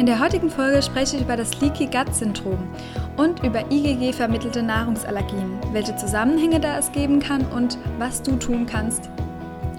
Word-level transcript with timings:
In 0.00 0.06
der 0.06 0.18
heutigen 0.18 0.48
Folge 0.48 0.80
spreche 0.80 1.16
ich 1.16 1.22
über 1.22 1.36
das 1.36 1.60
Leaky 1.60 1.84
Gut 1.84 2.14
Syndrom 2.14 2.70
und 3.18 3.44
über 3.44 3.70
IgG 3.70 4.14
vermittelte 4.14 4.62
Nahrungsallergien, 4.62 5.58
welche 5.72 5.94
Zusammenhänge 5.94 6.58
da 6.58 6.78
es 6.78 6.90
geben 6.90 7.20
kann 7.20 7.44
und 7.48 7.76
was 7.98 8.22
du 8.22 8.36
tun 8.36 8.64
kannst, 8.64 9.10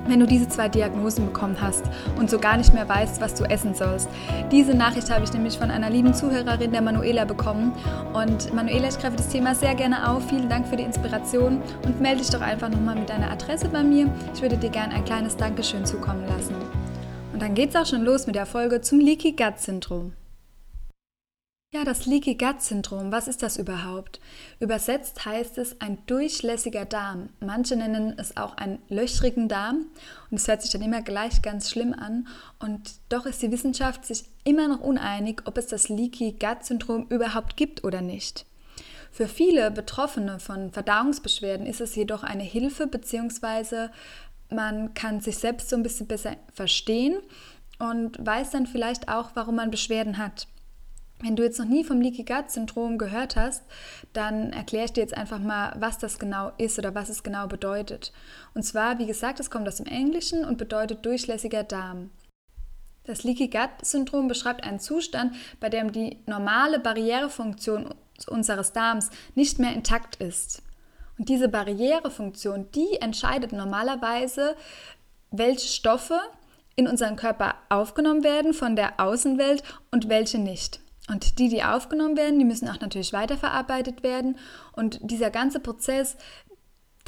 wenn 0.05 0.19
du 0.19 0.27
diese 0.27 0.47
zwei 0.47 0.69
Diagnosen 0.69 1.25
bekommen 1.25 1.57
hast 1.59 1.85
und 2.19 2.29
so 2.29 2.37
gar 2.37 2.55
nicht 2.57 2.71
mehr 2.71 2.87
weißt, 2.87 3.19
was 3.19 3.33
du 3.33 3.45
essen 3.45 3.73
sollst. 3.73 4.09
Diese 4.51 4.75
Nachricht 4.75 5.09
habe 5.09 5.23
ich 5.23 5.33
nämlich 5.33 5.57
von 5.57 5.71
einer 5.71 5.89
lieben 5.89 6.13
Zuhörerin, 6.13 6.71
der 6.71 6.83
Manuela, 6.83 7.25
bekommen. 7.25 7.73
Und 8.13 8.53
Manuela, 8.53 8.89
ich 8.89 8.99
greife 8.99 9.17
das 9.17 9.29
Thema 9.29 9.55
sehr 9.55 9.73
gerne 9.73 10.07
auf. 10.07 10.29
Vielen 10.29 10.49
Dank 10.49 10.67
für 10.67 10.75
die 10.75 10.83
Inspiration 10.83 11.63
und 11.83 11.99
melde 11.99 12.19
dich 12.19 12.29
doch 12.29 12.41
einfach 12.41 12.69
nochmal 12.69 12.93
mit 12.93 13.09
deiner 13.09 13.31
Adresse 13.31 13.69
bei 13.69 13.81
mir. 13.81 14.07
Ich 14.35 14.43
würde 14.43 14.57
dir 14.57 14.69
gerne 14.69 14.93
ein 14.93 15.03
kleines 15.03 15.35
Dankeschön 15.35 15.83
zukommen 15.83 16.27
lassen. 16.27 16.53
Und 17.41 17.47
dann 17.47 17.55
geht's 17.55 17.75
auch 17.75 17.87
schon 17.87 18.03
los 18.03 18.27
mit 18.27 18.35
der 18.35 18.45
Folge 18.45 18.81
zum 18.81 18.99
Leaky 18.99 19.31
Gut 19.31 19.57
Syndrom. 19.57 20.13
Ja, 21.73 21.83
das 21.83 22.05
Leaky 22.05 22.35
Gut 22.35 22.61
Syndrom, 22.61 23.11
was 23.11 23.27
ist 23.27 23.41
das 23.41 23.57
überhaupt? 23.57 24.19
Übersetzt 24.59 25.25
heißt 25.25 25.57
es 25.57 25.81
ein 25.81 25.97
durchlässiger 26.05 26.85
Darm. 26.85 27.29
Manche 27.39 27.75
nennen 27.75 28.13
es 28.19 28.37
auch 28.37 28.57
einen 28.57 28.77
löchrigen 28.89 29.47
Darm 29.47 29.87
und 30.29 30.37
es 30.37 30.47
hört 30.47 30.61
sich 30.61 30.69
dann 30.69 30.83
immer 30.83 31.01
gleich 31.01 31.41
ganz 31.41 31.71
schlimm 31.71 31.93
an 31.93 32.27
und 32.59 32.91
doch 33.09 33.25
ist 33.25 33.41
die 33.41 33.51
Wissenschaft 33.51 34.05
sich 34.05 34.25
immer 34.43 34.67
noch 34.67 34.81
uneinig, 34.81 35.41
ob 35.45 35.57
es 35.57 35.65
das 35.65 35.89
Leaky 35.89 36.33
Gut 36.33 36.63
Syndrom 36.63 37.07
überhaupt 37.09 37.57
gibt 37.57 37.83
oder 37.83 38.01
nicht. 38.01 38.45
Für 39.13 39.27
viele 39.27 39.71
Betroffene 39.71 40.39
von 40.39 40.71
Verdauungsbeschwerden 40.71 41.65
ist 41.65 41.81
es 41.81 41.95
jedoch 41.95 42.23
eine 42.23 42.43
Hilfe 42.43 42.85
bzw. 42.85 43.89
man 44.51 44.93
kann 44.93 45.21
sich 45.21 45.37
selbst 45.37 45.69
so 45.69 45.75
ein 45.75 45.83
bisschen 45.83 46.07
besser 46.07 46.35
verstehen 46.53 47.17
und 47.79 48.23
weiß 48.25 48.51
dann 48.51 48.67
vielleicht 48.67 49.09
auch, 49.09 49.31
warum 49.33 49.55
man 49.55 49.71
Beschwerden 49.71 50.17
hat. 50.17 50.47
Wenn 51.23 51.35
du 51.35 51.43
jetzt 51.43 51.59
noch 51.59 51.67
nie 51.67 51.83
vom 51.83 52.01
Leaky 52.01 52.23
Gut 52.23 52.49
Syndrom 52.49 52.97
gehört 52.97 53.35
hast, 53.35 53.63
dann 54.11 54.51
erkläre 54.53 54.85
ich 54.85 54.93
dir 54.93 55.01
jetzt 55.01 55.15
einfach 55.15 55.39
mal, 55.39 55.73
was 55.77 55.99
das 55.99 56.17
genau 56.17 56.51
ist 56.57 56.79
oder 56.79 56.95
was 56.95 57.09
es 57.09 57.21
genau 57.21 57.47
bedeutet. 57.47 58.11
Und 58.55 58.63
zwar, 58.63 58.97
wie 58.97 59.05
gesagt, 59.05 59.39
es 59.39 59.51
kommt 59.51 59.67
aus 59.67 59.75
dem 59.77 59.85
Englischen 59.85 60.43
und 60.43 60.57
bedeutet 60.57 61.05
durchlässiger 61.05 61.63
Darm. 61.63 62.09
Das 63.03 63.23
Leaky 63.23 63.49
Gut 63.49 63.69
Syndrom 63.83 64.27
beschreibt 64.27 64.63
einen 64.63 64.79
Zustand, 64.79 65.35
bei 65.59 65.69
dem 65.69 65.91
die 65.91 66.17
normale 66.25 66.79
Barrierefunktion 66.79 67.93
unseres 68.27 68.73
Darms 68.73 69.09
nicht 69.35 69.59
mehr 69.59 69.73
intakt 69.73 70.15
ist. 70.17 70.63
Und 71.21 71.29
diese 71.29 71.49
Barrierefunktion, 71.49 72.71
die 72.73 72.95
entscheidet 72.99 73.51
normalerweise, 73.51 74.55
welche 75.29 75.67
Stoffe 75.67 76.19
in 76.75 76.87
unseren 76.87 77.15
Körper 77.15 77.53
aufgenommen 77.69 78.23
werden 78.23 78.55
von 78.55 78.75
der 78.75 78.99
Außenwelt 78.99 79.61
und 79.91 80.09
welche 80.09 80.39
nicht. 80.39 80.79
Und 81.11 81.37
die, 81.37 81.47
die 81.47 81.63
aufgenommen 81.63 82.17
werden, 82.17 82.39
die 82.39 82.45
müssen 82.45 82.67
auch 82.67 82.79
natürlich 82.79 83.13
weiterverarbeitet 83.13 84.01
werden. 84.01 84.39
Und 84.71 84.97
dieser 85.03 85.29
ganze 85.29 85.59
Prozess, 85.59 86.17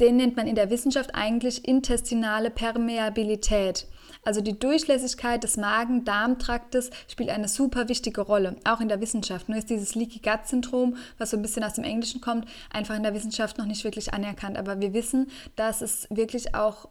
den 0.00 0.16
nennt 0.16 0.36
man 0.36 0.46
in 0.46 0.54
der 0.54 0.70
Wissenschaft 0.70 1.14
eigentlich 1.14 1.66
intestinale 1.66 2.50
Permeabilität. 2.50 3.86
Also 4.24 4.40
die 4.40 4.58
Durchlässigkeit 4.58 5.44
des 5.44 5.56
Magen-Darm-Traktes 5.56 6.90
spielt 7.08 7.28
eine 7.28 7.48
super 7.48 7.88
wichtige 7.88 8.22
Rolle, 8.22 8.56
auch 8.64 8.80
in 8.80 8.88
der 8.88 9.00
Wissenschaft. 9.00 9.48
Nur 9.48 9.58
ist 9.58 9.68
dieses 9.68 9.94
Leaky 9.94 10.20
Gut 10.20 10.46
Syndrom, 10.46 10.96
was 11.18 11.30
so 11.30 11.36
ein 11.36 11.42
bisschen 11.42 11.64
aus 11.64 11.74
dem 11.74 11.84
Englischen 11.84 12.20
kommt, 12.20 12.48
einfach 12.72 12.96
in 12.96 13.02
der 13.02 13.14
Wissenschaft 13.14 13.58
noch 13.58 13.66
nicht 13.66 13.84
wirklich 13.84 14.14
anerkannt. 14.14 14.56
Aber 14.56 14.80
wir 14.80 14.94
wissen, 14.94 15.30
dass 15.56 15.82
es 15.82 16.06
wirklich 16.10 16.54
auch 16.54 16.88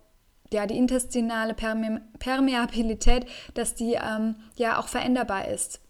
ja, 0.52 0.68
die 0.68 0.78
intestinale 0.78 1.56
Permeabilität, 1.56 3.26
dass 3.56 3.74
die 3.74 3.94
ähm, 3.94 4.36
ja 4.56 4.80
auch 4.80 4.88
veränderbar 4.88 5.48
ist. 5.48 5.82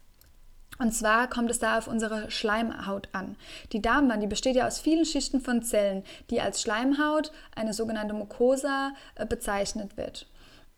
Und 0.83 0.91
zwar 0.91 1.29
kommt 1.29 1.49
es 1.49 1.59
da 1.59 1.77
auf 1.77 1.88
unsere 1.88 2.29
Schleimhaut 2.29 3.07
an. 3.13 3.38
Die 3.71 3.81
Darmwand, 3.81 4.21
die 4.21 4.27
besteht 4.27 4.57
ja 4.57 4.67
aus 4.67 4.81
vielen 4.81 5.05
Schichten 5.05 5.39
von 5.39 5.63
Zellen, 5.63 6.03
die 6.29 6.41
als 6.41 6.61
Schleimhaut, 6.61 7.31
eine 7.55 7.71
sogenannte 7.71 8.13
Mucosa, 8.13 8.91
äh, 9.16 9.25
bezeichnet 9.25 9.95
wird. 9.95 10.27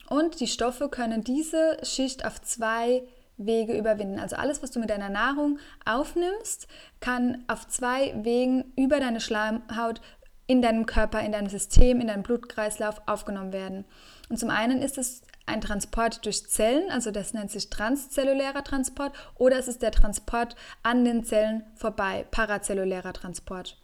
Und 0.07 0.39
die 0.41 0.45
Stoffe 0.45 0.89
können 0.89 1.23
diese 1.23 1.79
Schicht 1.81 2.23
auf 2.23 2.39
zwei 2.43 3.01
Wege 3.38 3.75
überwinden. 3.75 4.19
Also 4.19 4.35
alles, 4.35 4.61
was 4.61 4.69
du 4.69 4.79
mit 4.79 4.91
deiner 4.91 5.09
Nahrung 5.09 5.57
aufnimmst, 5.85 6.67
kann 6.99 7.43
auf 7.47 7.67
zwei 7.67 8.13
Wegen 8.23 8.73
über 8.77 8.99
deine 8.99 9.19
Schleimhaut 9.19 10.01
in 10.47 10.61
deinem 10.61 10.85
Körper, 10.85 11.22
in 11.22 11.31
deinem 11.31 11.50
System, 11.50 12.00
in 12.00 12.07
deinem 12.07 12.23
Blutkreislauf 12.23 13.01
aufgenommen 13.06 13.53
werden. 13.53 13.85
Und 14.29 14.38
zum 14.38 14.50
einen 14.50 14.81
ist 14.81 14.97
es 14.97 15.22
ein 15.45 15.61
Transport 15.61 16.25
durch 16.25 16.47
Zellen, 16.47 16.89
also 16.89 17.11
das 17.11 17.33
nennt 17.33 17.51
sich 17.51 17.69
transzellulärer 17.69 18.63
Transport, 18.63 19.13
oder 19.35 19.57
es 19.57 19.67
ist 19.67 19.81
der 19.81 19.91
Transport 19.91 20.55
an 20.84 21.05
den 21.05 21.23
Zellen 21.23 21.63
vorbei, 21.75 22.25
parazellulärer 22.31 23.13
Transport. 23.13 23.78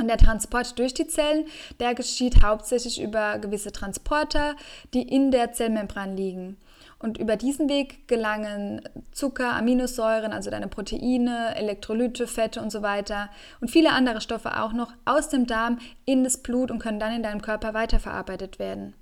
Und 0.00 0.08
der 0.08 0.18
Transport 0.18 0.78
durch 0.78 0.94
die 0.94 1.08
Zellen, 1.08 1.46
der 1.80 1.94
geschieht 1.94 2.42
hauptsächlich 2.42 3.02
über 3.02 3.38
gewisse 3.38 3.72
Transporter, 3.72 4.54
die 4.94 5.02
in 5.02 5.32
der 5.32 5.52
Zellmembran 5.52 6.16
liegen. 6.16 6.56
Und 7.00 7.16
über 7.16 7.36
diesen 7.36 7.68
Weg 7.68 8.08
gelangen 8.08 8.82
Zucker, 9.12 9.54
Aminosäuren, 9.54 10.32
also 10.32 10.50
deine 10.50 10.66
Proteine, 10.66 11.54
Elektrolyte, 11.54 12.26
Fette 12.26 12.60
und 12.60 12.70
so 12.70 12.82
weiter 12.82 13.30
und 13.60 13.70
viele 13.70 13.92
andere 13.92 14.20
Stoffe 14.20 14.60
auch 14.60 14.72
noch 14.72 14.92
aus 15.04 15.28
dem 15.28 15.46
Darm 15.46 15.78
in 16.04 16.24
das 16.24 16.38
Blut 16.38 16.72
und 16.72 16.80
können 16.80 16.98
dann 16.98 17.14
in 17.14 17.22
deinem 17.22 17.40
Körper 17.40 17.72
weiterverarbeitet 17.72 18.58
werden. 18.58 18.94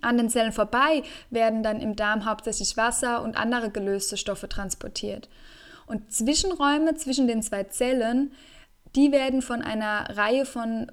An 0.00 0.16
den 0.16 0.28
Zellen 0.28 0.52
vorbei 0.52 1.02
werden 1.30 1.62
dann 1.62 1.80
im 1.80 1.94
Darm 1.94 2.24
hauptsächlich 2.24 2.76
Wasser 2.76 3.22
und 3.22 3.36
andere 3.36 3.70
gelöste 3.70 4.16
Stoffe 4.16 4.48
transportiert. 4.48 5.28
Und 5.86 6.12
Zwischenräume 6.12 6.94
zwischen 6.94 7.28
den 7.28 7.42
zwei 7.42 7.64
Zellen, 7.64 8.32
die 8.96 9.12
werden 9.12 9.40
von 9.40 9.62
einer 9.62 10.16
Reihe 10.16 10.46
von 10.46 10.90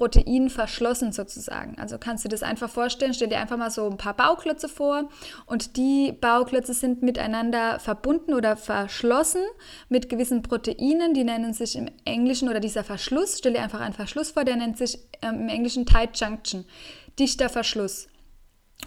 Proteinen 0.00 0.48
verschlossen 0.48 1.12
sozusagen. 1.12 1.76
Also 1.78 1.98
kannst 1.98 2.24
du 2.24 2.28
dir 2.28 2.34
das 2.34 2.42
einfach 2.42 2.70
vorstellen, 2.70 3.12
stell 3.12 3.28
dir 3.28 3.38
einfach 3.38 3.58
mal 3.58 3.70
so 3.70 3.86
ein 3.86 3.98
paar 3.98 4.14
Bauklötze 4.14 4.66
vor 4.66 5.10
und 5.44 5.76
die 5.76 6.12
Bauklötze 6.18 6.72
sind 6.72 7.02
miteinander 7.02 7.78
verbunden 7.78 8.32
oder 8.32 8.56
verschlossen 8.56 9.42
mit 9.90 10.08
gewissen 10.08 10.40
Proteinen, 10.40 11.12
die 11.12 11.24
nennen 11.24 11.52
sich 11.52 11.76
im 11.76 11.90
Englischen 12.06 12.48
oder 12.48 12.60
dieser 12.60 12.82
Verschluss, 12.82 13.36
stell 13.38 13.52
dir 13.52 13.60
einfach 13.60 13.80
einen 13.80 13.92
Verschluss 13.92 14.30
vor, 14.30 14.44
der 14.44 14.56
nennt 14.56 14.78
sich 14.78 14.98
ähm, 15.20 15.42
im 15.42 15.48
Englischen 15.50 15.84
Tight 15.84 16.18
Junction, 16.18 16.64
dichter 17.18 17.50
Verschluss. 17.50 18.08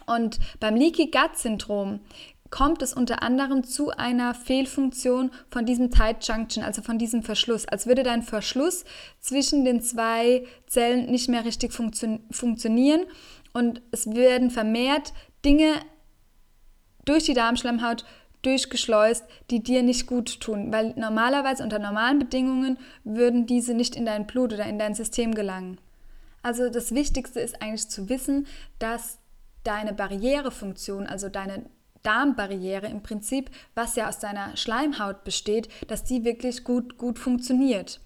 Und 0.08 0.40
beim 0.60 0.76
Leaky 0.76 1.12
Gut 1.12 1.38
Syndrom 1.38 2.00
kommt 2.54 2.84
es 2.84 2.94
unter 2.94 3.24
anderem 3.24 3.64
zu 3.64 3.90
einer 3.90 4.36
Fehlfunktion 4.36 5.32
von 5.50 5.66
diesem 5.66 5.90
Tight 5.90 6.24
Junction, 6.28 6.64
also 6.64 6.84
von 6.84 7.00
diesem 7.00 7.24
Verschluss, 7.24 7.68
als 7.68 7.88
würde 7.88 8.04
dein 8.04 8.22
Verschluss 8.22 8.86
zwischen 9.20 9.66
den 9.66 9.82
zwei 9.82 10.46
Zellen 10.68 11.10
nicht 11.10 11.30
mehr 11.30 11.46
richtig 11.46 11.74
funktio 11.74 12.20
funktionieren 12.30 13.08
und 13.54 13.82
es 13.90 14.06
werden 14.06 14.52
vermehrt 14.52 15.14
Dinge 15.44 15.74
durch 17.06 17.24
die 17.24 17.34
Darmschleimhaut 17.34 18.06
durchgeschleust, 18.44 19.26
die 19.50 19.64
dir 19.64 19.82
nicht 19.82 20.06
gut 20.06 20.40
tun, 20.40 20.72
weil 20.72 20.94
normalerweise 20.96 21.64
unter 21.64 21.80
normalen 21.80 22.20
Bedingungen 22.20 22.78
würden 23.04 23.48
diese 23.48 23.74
nicht 23.74 23.96
in 23.96 24.06
dein 24.06 24.28
Blut 24.28 24.54
oder 24.54 24.68
in 24.68 24.78
dein 24.78 24.94
System 24.94 25.34
gelangen. 25.34 25.80
Also 26.44 26.70
das 26.70 26.94
Wichtigste 26.94 27.40
ist 27.40 27.64
eigentlich 27.64 27.90
zu 27.90 28.10
wissen, 28.10 28.46
dass 28.78 29.18
deine 29.64 29.94
Barrierefunktion, 29.94 31.08
also 31.08 31.30
deine 31.30 31.64
Darmbarriere 32.04 32.88
im 32.88 33.02
Prinzip, 33.02 33.50
was 33.76 33.96
ja 33.96 34.08
aus 34.08 34.20
deiner 34.20 34.56
Schleimhaut 34.56 35.24
besteht, 35.24 35.70
dass 35.90 36.04
die 36.04 36.24
wirklich 36.24 36.64
gut, 36.64 36.98
gut 36.98 37.18
funktioniert. 37.18 38.02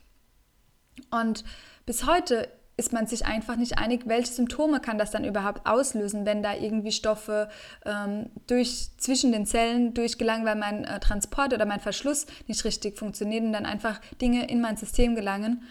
Und 1.11 1.43
bis 1.85 2.05
heute 2.05 2.49
ist 2.77 2.93
man 2.93 3.07
sich 3.07 3.25
einfach 3.25 3.55
nicht 3.55 3.79
einig, 3.79 4.03
welche 4.05 4.31
Symptome 4.31 4.79
kann 4.79 4.99
das 4.99 5.09
dann 5.09 5.25
überhaupt 5.25 5.65
auslösen, 5.65 6.27
wenn 6.27 6.43
da 6.43 6.53
irgendwie 6.53 6.91
Stoffe 6.91 7.49
ähm, 7.85 8.29
durch, 8.45 8.91
zwischen 8.97 9.31
den 9.31 9.47
Zellen 9.47 9.95
durchgelangen, 9.95 10.45
weil 10.45 10.55
mein 10.55 10.85
äh, 10.85 10.99
Transport 10.99 11.53
oder 11.53 11.65
mein 11.65 11.79
Verschluss 11.79 12.27
nicht 12.45 12.63
richtig 12.65 12.99
funktioniert 12.99 13.43
und 13.43 13.51
dann 13.51 13.65
einfach 13.65 13.99
Dinge 14.21 14.47
in 14.47 14.61
mein 14.61 14.77
System 14.77 15.15
gelangen. 15.15 15.63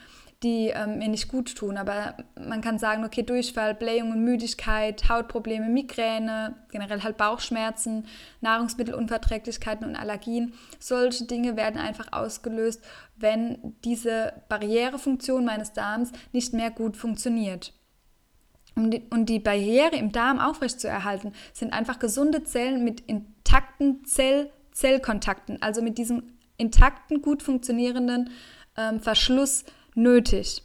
Die 0.43 0.69
ähm, 0.69 0.99
mir 0.99 1.09
nicht 1.09 1.29
gut 1.29 1.55
tun. 1.57 1.77
Aber 1.77 2.17
man 2.39 2.61
kann 2.61 2.79
sagen, 2.79 3.05
okay, 3.05 3.23
Durchfall, 3.23 3.75
Blähungen, 3.75 4.23
Müdigkeit, 4.23 5.09
Hautprobleme, 5.09 5.69
Migräne, 5.69 6.55
generell 6.71 7.03
halt 7.03 7.17
Bauchschmerzen, 7.17 8.07
Nahrungsmittelunverträglichkeiten 8.41 9.87
und 9.87 9.97
Allergien. 9.97 10.53
Solche 10.79 11.25
Dinge 11.25 11.57
werden 11.57 11.81
einfach 11.81 12.13
ausgelöst, 12.13 12.83
wenn 13.17 13.75
diese 13.85 14.35
Barrierefunktion 14.49 15.45
meines 15.45 15.73
Darms 15.73 16.13
nicht 16.33 16.53
mehr 16.53 16.71
gut 16.71 16.97
funktioniert. 16.97 17.73
Um 18.75 18.91
die, 18.91 19.03
und 19.09 19.31
die 19.31 19.39
Barriere 19.39 19.97
im 19.97 20.13
Darm 20.13 20.39
aufrechtzuerhalten, 20.39 21.33
sind 21.55 21.73
einfach 21.73 21.99
gesunde 21.99 22.45
Zellen 22.45 22.85
mit 22.85 23.01
intakten 23.01 24.05
Zell 24.05 24.51
Zellkontakten, 24.73 25.63
also 25.63 25.81
mit 25.81 25.97
diesem 25.97 26.25
intakten, 26.59 27.23
gut 27.23 27.43
funktionierenden 27.43 28.29
ähm, 28.77 29.01
Verschluss 29.01 29.65
nötig. 29.97 30.63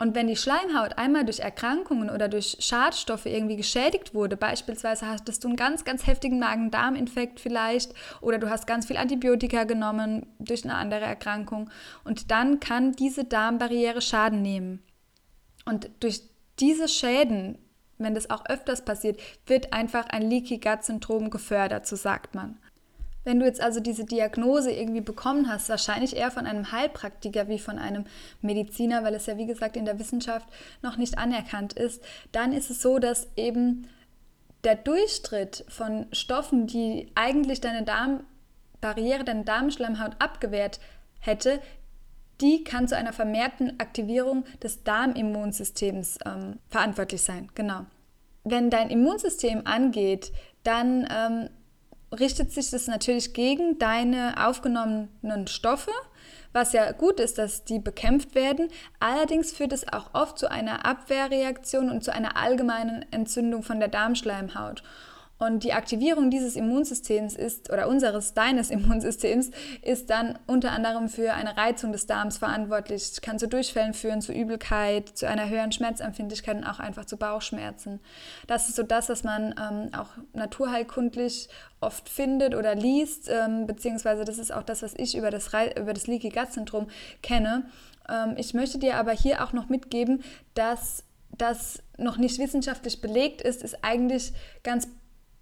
Und 0.00 0.14
wenn 0.14 0.28
die 0.28 0.36
Schleimhaut 0.36 0.96
einmal 0.96 1.24
durch 1.24 1.40
Erkrankungen 1.40 2.08
oder 2.08 2.28
durch 2.28 2.56
Schadstoffe 2.60 3.26
irgendwie 3.26 3.56
geschädigt 3.56 4.14
wurde, 4.14 4.36
beispielsweise 4.36 5.08
hattest 5.08 5.42
du 5.42 5.48
einen 5.48 5.56
ganz, 5.56 5.84
ganz 5.84 6.06
heftigen 6.06 6.38
Magen-Darm-Infekt 6.38 7.40
vielleicht 7.40 7.92
oder 8.20 8.38
du 8.38 8.48
hast 8.48 8.68
ganz 8.68 8.86
viel 8.86 8.96
Antibiotika 8.96 9.64
genommen 9.64 10.26
durch 10.38 10.62
eine 10.62 10.76
andere 10.76 11.00
Erkrankung 11.00 11.68
und 12.04 12.30
dann 12.30 12.60
kann 12.60 12.92
diese 12.92 13.24
Darmbarriere 13.24 14.00
Schaden 14.00 14.40
nehmen. 14.40 14.84
Und 15.64 15.90
durch 15.98 16.22
diese 16.60 16.86
Schäden, 16.86 17.58
wenn 17.98 18.14
das 18.14 18.30
auch 18.30 18.46
öfters 18.46 18.84
passiert, 18.84 19.20
wird 19.46 19.72
einfach 19.72 20.06
ein 20.10 20.22
Leaky 20.22 20.58
Gut 20.58 20.84
Syndrom 20.84 21.28
gefördert, 21.28 21.88
so 21.88 21.96
sagt 21.96 22.36
man. 22.36 22.56
Wenn 23.28 23.40
du 23.40 23.44
jetzt 23.44 23.60
also 23.60 23.80
diese 23.80 24.06
Diagnose 24.06 24.72
irgendwie 24.72 25.02
bekommen 25.02 25.50
hast, 25.50 25.68
wahrscheinlich 25.68 26.16
eher 26.16 26.30
von 26.30 26.46
einem 26.46 26.72
Heilpraktiker 26.72 27.46
wie 27.48 27.58
von 27.58 27.78
einem 27.78 28.06
Mediziner, 28.40 29.04
weil 29.04 29.12
es 29.12 29.26
ja 29.26 29.36
wie 29.36 29.44
gesagt 29.44 29.76
in 29.76 29.84
der 29.84 29.98
Wissenschaft 29.98 30.48
noch 30.80 30.96
nicht 30.96 31.18
anerkannt 31.18 31.74
ist, 31.74 32.02
dann 32.32 32.54
ist 32.54 32.70
es 32.70 32.80
so, 32.80 32.98
dass 32.98 33.28
eben 33.36 33.86
der 34.64 34.76
Durchstritt 34.76 35.66
von 35.68 36.06
Stoffen, 36.10 36.66
die 36.66 37.12
eigentlich 37.16 37.60
deine 37.60 37.82
Darmbarriere, 37.82 39.24
deine 39.24 39.44
Darmschleimhaut 39.44 40.16
abgewehrt 40.20 40.80
hätte, 41.20 41.60
die 42.40 42.64
kann 42.64 42.88
zu 42.88 42.96
einer 42.96 43.12
vermehrten 43.12 43.78
Aktivierung 43.78 44.46
des 44.62 44.84
Darmimmunsystems 44.84 46.18
ähm, 46.24 46.60
verantwortlich 46.70 47.20
sein. 47.20 47.50
Genau. 47.54 47.84
Wenn 48.44 48.70
dein 48.70 48.88
Immunsystem 48.88 49.66
angeht, 49.66 50.32
dann 50.62 51.06
ähm, 51.14 51.50
richtet 52.12 52.52
sich 52.52 52.70
das 52.70 52.86
natürlich 52.86 53.34
gegen 53.34 53.78
deine 53.78 54.46
aufgenommenen 54.46 55.46
Stoffe, 55.46 55.90
was 56.52 56.72
ja 56.72 56.92
gut 56.92 57.20
ist, 57.20 57.38
dass 57.38 57.64
die 57.64 57.78
bekämpft 57.78 58.34
werden. 58.34 58.68
Allerdings 59.00 59.52
führt 59.52 59.72
es 59.72 59.86
auch 59.92 60.14
oft 60.14 60.38
zu 60.38 60.50
einer 60.50 60.86
Abwehrreaktion 60.86 61.90
und 61.90 62.02
zu 62.02 62.12
einer 62.12 62.36
allgemeinen 62.36 63.04
Entzündung 63.10 63.62
von 63.62 63.80
der 63.80 63.88
Darmschleimhaut. 63.88 64.82
Und 65.38 65.62
die 65.62 65.72
Aktivierung 65.72 66.30
dieses 66.30 66.56
Immunsystems 66.56 67.36
ist, 67.36 67.70
oder 67.72 67.88
unseres, 67.88 68.34
deines 68.34 68.70
Immunsystems, 68.70 69.50
ist 69.82 70.10
dann 70.10 70.38
unter 70.46 70.72
anderem 70.72 71.08
für 71.08 71.32
eine 71.32 71.56
Reizung 71.56 71.92
des 71.92 72.06
Darms 72.06 72.38
verantwortlich. 72.38 73.20
Kann 73.22 73.38
zu 73.38 73.46
Durchfällen 73.46 73.94
führen, 73.94 74.20
zu 74.20 74.32
Übelkeit, 74.32 75.08
zu 75.08 75.28
einer 75.28 75.48
höheren 75.48 75.72
Schmerzempfindlichkeit 75.72 76.56
und 76.56 76.64
auch 76.64 76.80
einfach 76.80 77.04
zu 77.04 77.16
Bauchschmerzen. 77.16 78.00
Das 78.46 78.68
ist 78.68 78.76
so 78.76 78.82
das, 78.82 79.08
was 79.08 79.22
man 79.22 79.54
ähm, 79.58 79.94
auch 79.94 80.10
naturheilkundlich 80.32 81.48
oft 81.80 82.08
findet 82.08 82.56
oder 82.56 82.74
liest, 82.74 83.28
ähm, 83.30 83.66
beziehungsweise 83.66 84.24
das 84.24 84.38
ist 84.38 84.52
auch 84.52 84.64
das, 84.64 84.82
was 84.82 84.94
ich 84.94 85.16
über 85.16 85.30
das, 85.30 85.50
über 85.76 85.94
das 85.94 86.08
Leaky 86.08 86.30
Gut 86.30 86.52
Syndrom 86.52 86.88
kenne. 87.22 87.64
Ähm, 88.08 88.34
ich 88.36 88.54
möchte 88.54 88.78
dir 88.78 88.96
aber 88.96 89.12
hier 89.12 89.44
auch 89.44 89.52
noch 89.52 89.68
mitgeben, 89.68 90.24
dass 90.54 91.04
das 91.36 91.82
noch 91.96 92.16
nicht 92.16 92.38
wissenschaftlich 92.38 93.00
belegt 93.00 93.42
ist, 93.42 93.62
ist 93.62 93.84
eigentlich 93.84 94.32
ganz 94.64 94.88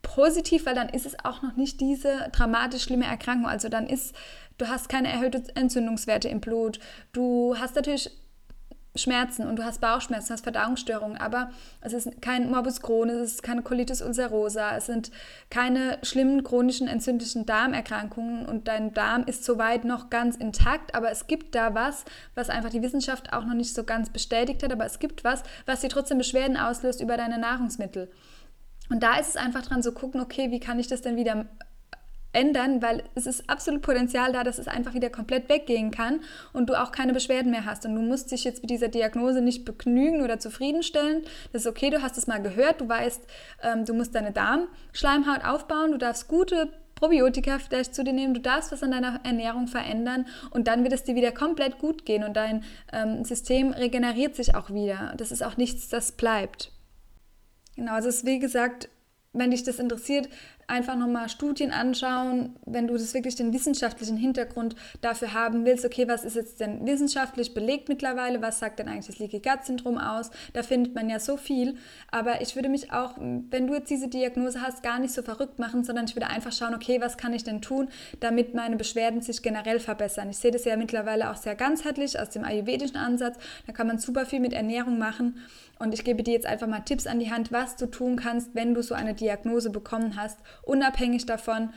positiv, 0.06 0.66
weil 0.66 0.74
dann 0.74 0.88
ist 0.88 1.04
es 1.04 1.16
auch 1.24 1.42
noch 1.42 1.56
nicht 1.56 1.80
diese 1.80 2.28
dramatisch 2.32 2.84
schlimme 2.84 3.06
Erkrankung. 3.06 3.48
Also 3.48 3.68
dann 3.68 3.86
ist, 3.86 4.14
du 4.56 4.68
hast 4.68 4.88
keine 4.88 5.12
erhöhten 5.12 5.44
Entzündungswerte 5.54 6.28
im 6.28 6.40
Blut. 6.40 6.78
Du 7.12 7.56
hast 7.58 7.74
natürlich 7.74 8.10
Schmerzen 8.94 9.46
und 9.46 9.56
du 9.56 9.64
hast 9.64 9.80
Bauchschmerzen, 9.80 10.32
hast 10.32 10.44
Verdauungsstörungen, 10.44 11.18
aber 11.18 11.50
es 11.80 11.92
ist 11.92 12.22
kein 12.22 12.50
Morbus 12.50 12.80
Crohn, 12.80 13.10
es 13.10 13.32
ist 13.32 13.42
keine 13.42 13.62
Colitis 13.62 14.00
ulcerosa, 14.00 14.76
es 14.76 14.86
sind 14.86 15.10
keine 15.50 15.98
schlimmen 16.02 16.42
chronischen 16.44 16.88
entzündlichen 16.88 17.44
Darmerkrankungen 17.44 18.46
und 18.46 18.68
dein 18.68 18.94
Darm 18.94 19.24
ist 19.24 19.44
soweit 19.44 19.84
noch 19.84 20.08
ganz 20.08 20.36
intakt, 20.36 20.94
aber 20.94 21.10
es 21.10 21.26
gibt 21.26 21.54
da 21.54 21.74
was, 21.74 22.04
was 22.34 22.48
einfach 22.48 22.70
die 22.70 22.82
Wissenschaft 22.82 23.32
auch 23.32 23.44
noch 23.44 23.54
nicht 23.54 23.74
so 23.74 23.84
ganz 23.84 24.10
bestätigt 24.10 24.62
hat, 24.62 24.72
aber 24.72 24.86
es 24.86 24.98
gibt 24.98 25.24
was, 25.24 25.42
was 25.66 25.80
dir 25.80 25.90
trotzdem 25.90 26.18
Beschwerden 26.18 26.56
auslöst 26.56 27.00
über 27.00 27.16
deine 27.16 27.38
Nahrungsmittel. 27.38 28.10
Und 28.90 29.02
da 29.02 29.18
ist 29.18 29.30
es 29.30 29.36
einfach 29.36 29.62
dran 29.62 29.82
zu 29.82 29.92
gucken, 29.92 30.20
okay, 30.20 30.50
wie 30.50 30.60
kann 30.60 30.78
ich 30.78 30.86
das 30.86 31.02
denn 31.02 31.16
wieder 31.16 31.46
ändern, 32.36 32.82
weil 32.82 33.02
es 33.14 33.26
ist 33.26 33.48
absolut 33.48 33.82
Potenzial 33.82 34.32
da, 34.32 34.44
dass 34.44 34.58
es 34.58 34.68
einfach 34.68 34.94
wieder 34.94 35.10
komplett 35.10 35.48
weggehen 35.48 35.90
kann 35.90 36.20
und 36.52 36.68
du 36.68 36.80
auch 36.80 36.92
keine 36.92 37.12
Beschwerden 37.12 37.50
mehr 37.50 37.64
hast. 37.64 37.86
Und 37.86 37.94
du 37.94 38.02
musst 38.02 38.30
dich 38.30 38.44
jetzt 38.44 38.62
mit 38.62 38.70
dieser 38.70 38.88
Diagnose 38.88 39.40
nicht 39.40 39.64
begnügen 39.64 40.22
oder 40.22 40.38
zufriedenstellen. 40.38 41.22
Das 41.52 41.62
ist 41.62 41.68
okay, 41.68 41.90
du 41.90 42.02
hast 42.02 42.18
es 42.18 42.26
mal 42.26 42.42
gehört, 42.42 42.80
du 42.80 42.88
weißt, 42.88 43.22
ähm, 43.62 43.84
du 43.86 43.94
musst 43.94 44.14
deine 44.14 44.32
Darmschleimhaut 44.32 45.44
aufbauen, 45.44 45.92
du 45.92 45.98
darfst 45.98 46.28
gute 46.28 46.68
Probiotika 46.94 47.58
vielleicht 47.58 47.94
zu 47.94 48.04
dir 48.04 48.12
nehmen, 48.12 48.34
du 48.34 48.40
darfst 48.40 48.72
was 48.72 48.82
an 48.82 48.90
deiner 48.90 49.20
Ernährung 49.22 49.66
verändern 49.66 50.26
und 50.50 50.66
dann 50.66 50.82
wird 50.82 50.94
es 50.94 51.04
dir 51.04 51.14
wieder 51.14 51.30
komplett 51.30 51.78
gut 51.78 52.06
gehen 52.06 52.24
und 52.24 52.36
dein 52.36 52.64
ähm, 52.92 53.22
System 53.24 53.72
regeneriert 53.72 54.34
sich 54.34 54.54
auch 54.54 54.70
wieder. 54.70 55.12
Das 55.16 55.30
ist 55.30 55.42
auch 55.42 55.58
nichts, 55.58 55.88
das 55.88 56.12
bleibt. 56.12 56.72
Genau, 57.76 57.92
also 57.92 58.08
es 58.08 58.16
ist 58.16 58.26
wie 58.26 58.38
gesagt, 58.38 58.88
wenn 59.32 59.50
dich 59.50 59.62
das 59.62 59.78
interessiert, 59.78 60.28
einfach 60.68 60.96
nochmal 60.96 61.28
Studien 61.28 61.70
anschauen, 61.70 62.56
wenn 62.66 62.86
du 62.86 62.94
das 62.94 63.14
wirklich 63.14 63.36
den 63.36 63.52
wissenschaftlichen 63.52 64.16
Hintergrund 64.16 64.74
dafür 65.00 65.32
haben 65.32 65.64
willst, 65.64 65.84
okay, 65.84 66.08
was 66.08 66.24
ist 66.24 66.36
jetzt 66.36 66.60
denn 66.60 66.86
wissenschaftlich 66.86 67.54
belegt 67.54 67.88
mittlerweile, 67.88 68.42
was 68.42 68.58
sagt 68.58 68.78
denn 68.78 68.88
eigentlich 68.88 69.06
das 69.06 69.18
Leaky 69.18 69.40
Gut 69.40 69.64
Syndrom 69.64 69.98
aus? 69.98 70.30
Da 70.52 70.62
findet 70.62 70.94
man 70.94 71.08
ja 71.08 71.20
so 71.20 71.36
viel, 71.36 71.76
aber 72.10 72.40
ich 72.40 72.56
würde 72.56 72.68
mich 72.68 72.92
auch, 72.92 73.14
wenn 73.18 73.66
du 73.66 73.74
jetzt 73.74 73.90
diese 73.90 74.08
Diagnose 74.08 74.60
hast, 74.60 74.82
gar 74.82 74.98
nicht 74.98 75.14
so 75.14 75.22
verrückt 75.22 75.58
machen, 75.58 75.84
sondern 75.84 76.06
ich 76.06 76.16
würde 76.16 76.28
einfach 76.28 76.52
schauen, 76.52 76.74
okay, 76.74 77.00
was 77.00 77.16
kann 77.16 77.32
ich 77.32 77.44
denn 77.44 77.62
tun, 77.62 77.88
damit 78.20 78.54
meine 78.54 78.76
Beschwerden 78.76 79.20
sich 79.20 79.42
generell 79.42 79.80
verbessern? 79.80 80.30
Ich 80.30 80.38
sehe 80.38 80.50
das 80.50 80.64
ja 80.64 80.76
mittlerweile 80.76 81.30
auch 81.30 81.36
sehr 81.36 81.54
ganzheitlich 81.54 82.18
aus 82.18 82.30
dem 82.30 82.44
ayurvedischen 82.44 82.96
Ansatz, 82.96 83.36
da 83.66 83.72
kann 83.72 83.86
man 83.86 83.98
super 83.98 84.26
viel 84.26 84.40
mit 84.40 84.52
Ernährung 84.52 84.98
machen 84.98 85.36
und 85.78 85.92
ich 85.92 86.04
gebe 86.04 86.22
dir 86.22 86.32
jetzt 86.32 86.46
einfach 86.46 86.66
mal 86.66 86.80
Tipps 86.80 87.06
an 87.06 87.18
die 87.18 87.30
Hand, 87.30 87.52
was 87.52 87.76
du 87.76 87.86
tun 87.86 88.16
kannst, 88.16 88.54
wenn 88.54 88.72
du 88.72 88.82
so 88.82 88.94
eine 88.94 89.14
Diagnose 89.14 89.70
bekommen 89.70 90.16
hast, 90.16 90.38
unabhängig 90.62 91.26
davon, 91.26 91.70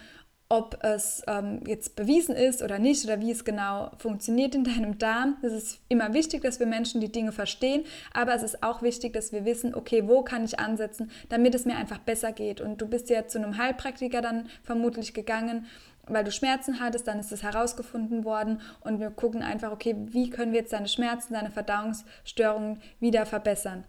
ob 0.52 0.84
es 0.84 1.22
ähm, 1.28 1.62
jetzt 1.68 1.96
bewiesen 1.96 2.36
ist 2.36 2.64
oder 2.64 2.80
nicht 2.80 3.06
oder 3.06 3.22
wie 3.22 3.30
es 3.30 3.46
genau 3.46 3.92
funktioniert 4.00 4.56
in 4.56 4.64
deinem 4.64 4.98
Darm. 4.98 5.38
Es 5.44 5.54
ist 5.54 5.80
immer 5.90 6.12
wichtig, 6.14 6.42
dass 6.42 6.60
wir 6.60 6.66
Menschen 6.66 7.02
die 7.02 7.12
Dinge 7.12 7.32
verstehen, 7.32 7.84
aber 8.14 8.34
es 8.34 8.42
ist 8.42 8.64
auch 8.64 8.82
wichtig, 8.82 9.14
dass 9.14 9.32
wir 9.32 9.46
wissen, 9.46 9.76
okay, 9.76 10.08
wo 10.08 10.24
kann 10.24 10.44
ich 10.44 10.60
ansetzen, 10.60 11.12
damit 11.30 11.54
es 11.54 11.66
mir 11.66 11.76
einfach 11.78 12.00
besser 12.00 12.32
geht. 12.32 12.62
Und 12.62 12.82
du 12.82 12.88
bist 12.88 13.12
ja 13.12 13.28
zu 13.28 13.38
einem 13.38 13.58
Heilpraktiker 13.58 14.22
dann 14.22 14.50
vermutlich 14.64 15.14
gegangen, 15.14 15.68
weil 16.08 16.24
du 16.24 16.32
Schmerzen 16.32 16.80
hattest, 16.80 17.08
dann 17.08 17.20
ist 17.20 17.32
es 17.32 17.44
herausgefunden 17.44 18.26
worden 18.26 18.62
und 18.82 19.00
wir 19.00 19.12
gucken 19.12 19.44
einfach, 19.44 19.72
okay, 19.72 19.96
wie 20.08 20.32
können 20.32 20.52
wir 20.52 20.62
jetzt 20.62 20.74
deine 20.74 20.88
Schmerzen, 20.88 21.34
deine 21.34 21.52
Verdauungsstörungen 21.52 22.82
wieder 23.00 23.28
verbessern. 23.28 23.84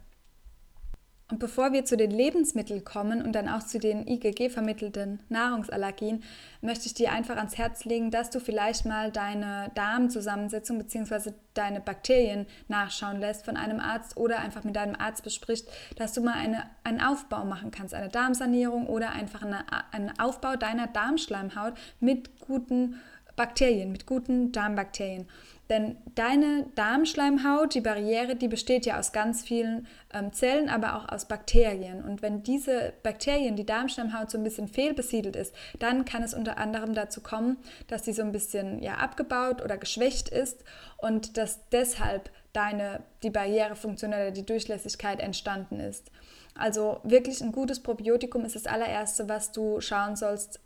Und 1.30 1.38
bevor 1.38 1.72
wir 1.72 1.84
zu 1.84 1.96
den 1.96 2.10
Lebensmitteln 2.10 2.84
kommen 2.84 3.22
und 3.22 3.32
dann 3.32 3.49
auch 3.49 3.62
zu 3.62 3.78
den 3.78 4.06
IgG-vermittelten 4.06 5.20
Nahrungsallergien, 5.28 6.22
möchte 6.60 6.87
ich 6.87 6.94
dir 6.94 7.12
einfach 7.12 7.37
ans 7.37 7.56
Herz 7.56 7.84
legen, 7.84 8.10
dass 8.10 8.30
du 8.30 8.40
vielleicht 8.40 8.84
mal 8.84 9.12
deine 9.12 9.70
Darmzusammensetzung 9.75 10.78
bzw. 10.78 11.32
deine 11.54 11.80
Bakterien 11.80 12.46
nachschauen 12.68 13.20
lässt 13.20 13.44
von 13.44 13.56
einem 13.56 13.78
Arzt 13.78 14.16
oder 14.16 14.40
einfach 14.40 14.64
mit 14.64 14.75
deinem 14.75 14.96
Arzt 14.96 15.22
besprichst, 15.22 15.68
dass 15.96 16.12
du 16.12 16.20
mal 16.20 16.34
eine, 16.34 16.64
einen 16.82 17.00
Aufbau 17.00 17.44
machen 17.44 17.70
kannst, 17.70 17.94
eine 17.94 18.08
Darmsanierung 18.08 18.88
oder 18.88 19.10
einfach 19.10 19.42
eine, 19.42 19.64
einen 19.92 20.18
Aufbau 20.18 20.56
deiner 20.56 20.88
Darmschleimhaut 20.88 21.75
mit 22.00 22.40
guten 22.40 22.96
Bakterien, 23.37 23.92
mit 23.92 24.06
guten 24.06 24.52
Darmbakterien. 24.52 25.28
Denn 25.71 25.97
deine 26.17 26.67
Darmschleimhaut, 26.75 27.75
die 27.75 27.81
Barriere, 27.81 28.35
die 28.35 28.49
besteht 28.49 28.87
ja 28.87 28.99
aus 28.99 29.12
ganz 29.12 29.43
vielen 29.43 29.87
ähm, 30.12 30.33
Zellen, 30.33 30.69
aber 30.69 30.97
auch 30.97 31.09
aus 31.09 31.27
Bakterien. 31.27 32.03
Und 32.03 32.23
wenn 32.23 32.43
diese 32.43 32.93
Bakterien, 33.05 33.55
die 33.55 33.65
Darmschleimhaut 33.65 34.33
so 34.33 34.37
ein 34.37 34.43
bisschen 34.43 34.67
fehlbesiedelt 34.67 35.37
ist, 35.37 35.55
dann 35.79 36.05
kann 36.05 36.25
es 36.25 36.35
unter 36.35 36.59
anderem 36.59 36.93
dazu 36.93 37.21
kommen, 37.21 37.57
dass 37.87 38.05
sie 38.05 38.12
so 38.12 38.23
ein 38.23 38.33
bisschen 38.33 38.83
ja, 38.83 38.95
abgebaut 38.95 39.62
oder 39.62 39.79
geschwächt 39.79 40.29
ist 40.29 40.65
und 40.99 41.37
dass 41.37 41.61
deshalb 41.69 42.31
deine, 42.53 43.05
die 43.23 43.31
Barrierefunktion 43.31 44.11
oder 44.11 44.33
die 44.33 44.45
Durchlässigkeit 44.45 45.21
entstanden 45.21 45.79
ist. 45.79 46.11
Also 46.57 46.99
wirklich 47.05 47.41
ein 47.43 47.53
gutes 47.53 47.81
Probiotikum 47.81 48.45
ist 48.45 48.57
das 48.57 48.67
allererste, 48.67 49.29
was 49.29 49.53
du 49.53 49.81
schauen 49.81 50.17
sollst, 50.17 50.59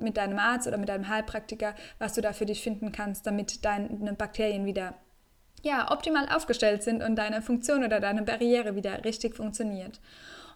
mit 0.00 0.16
deinem 0.16 0.38
Arzt 0.38 0.66
oder 0.66 0.78
mit 0.78 0.88
deinem 0.88 1.08
Heilpraktiker, 1.08 1.74
was 1.98 2.14
du 2.14 2.20
da 2.20 2.32
für 2.32 2.46
dich 2.46 2.62
finden 2.62 2.92
kannst, 2.92 3.26
damit 3.26 3.64
deine 3.64 4.14
Bakterien 4.14 4.66
wieder 4.66 4.94
ja, 5.62 5.90
optimal 5.90 6.28
aufgestellt 6.28 6.82
sind 6.82 7.02
und 7.02 7.16
deine 7.16 7.42
Funktion 7.42 7.84
oder 7.84 8.00
deine 8.00 8.22
Barriere 8.22 8.76
wieder 8.76 9.04
richtig 9.04 9.36
funktioniert. 9.36 10.00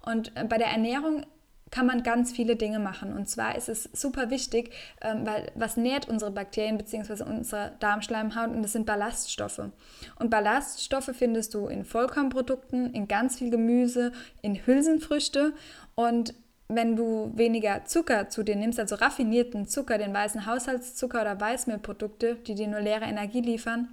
Und 0.05 0.33
äh, 0.37 0.45
bei 0.45 0.59
der 0.59 0.69
Ernährung 0.69 1.27
kann 1.73 1.87
man 1.87 2.03
ganz 2.03 2.33
viele 2.33 2.55
Dinge 2.55 2.79
machen. 2.79 3.15
Und 3.15 3.29
zwar 3.29 3.57
ist 3.57 3.69
es 3.69 3.85
super 3.95 4.31
wichtig, 4.31 4.73
ähm, 5.01 5.27
weil 5.27 5.51
was 5.55 5.77
nährt 5.77 6.09
unsere 6.09 6.31
Bakterien 6.31 6.77
bzw. 6.77 7.25
unsere 7.25 7.73
Darmschleimhaut 7.81 8.51
und 8.51 8.63
das 8.63 8.73
sind 8.73 8.87
Ballaststoffe. 8.87 9.71
Und 10.19 10.31
Ballaststoffe 10.31 11.11
findest 11.15 11.55
du 11.55 11.67
in 11.67 11.85
Vollkornprodukten, 11.85 12.93
in 12.93 13.09
ganz 13.09 13.39
viel 13.39 13.51
Gemüse, 13.51 14.13
in 14.43 14.55
Hülsenfrüchte 14.67 15.55
und 15.95 16.35
wenn 16.69 16.97
du 16.97 17.33
weniger 17.35 17.85
Zucker 17.85 18.29
zu 18.29 18.43
dir 18.43 18.57
nimmst, 18.57 18.81
also 18.81 18.95
raffinierten 18.95 19.67
Zucker, 19.67 19.99
den 19.99 20.15
weißen 20.15 20.47
Haushaltszucker 20.47 21.21
oder 21.21 21.41
Weißmehlprodukte, 21.41 22.37
die 22.37 22.55
dir 22.55 22.69
nur 22.69 22.81
leere 22.81 23.05
Energie 23.05 23.41
liefern, 23.41 23.89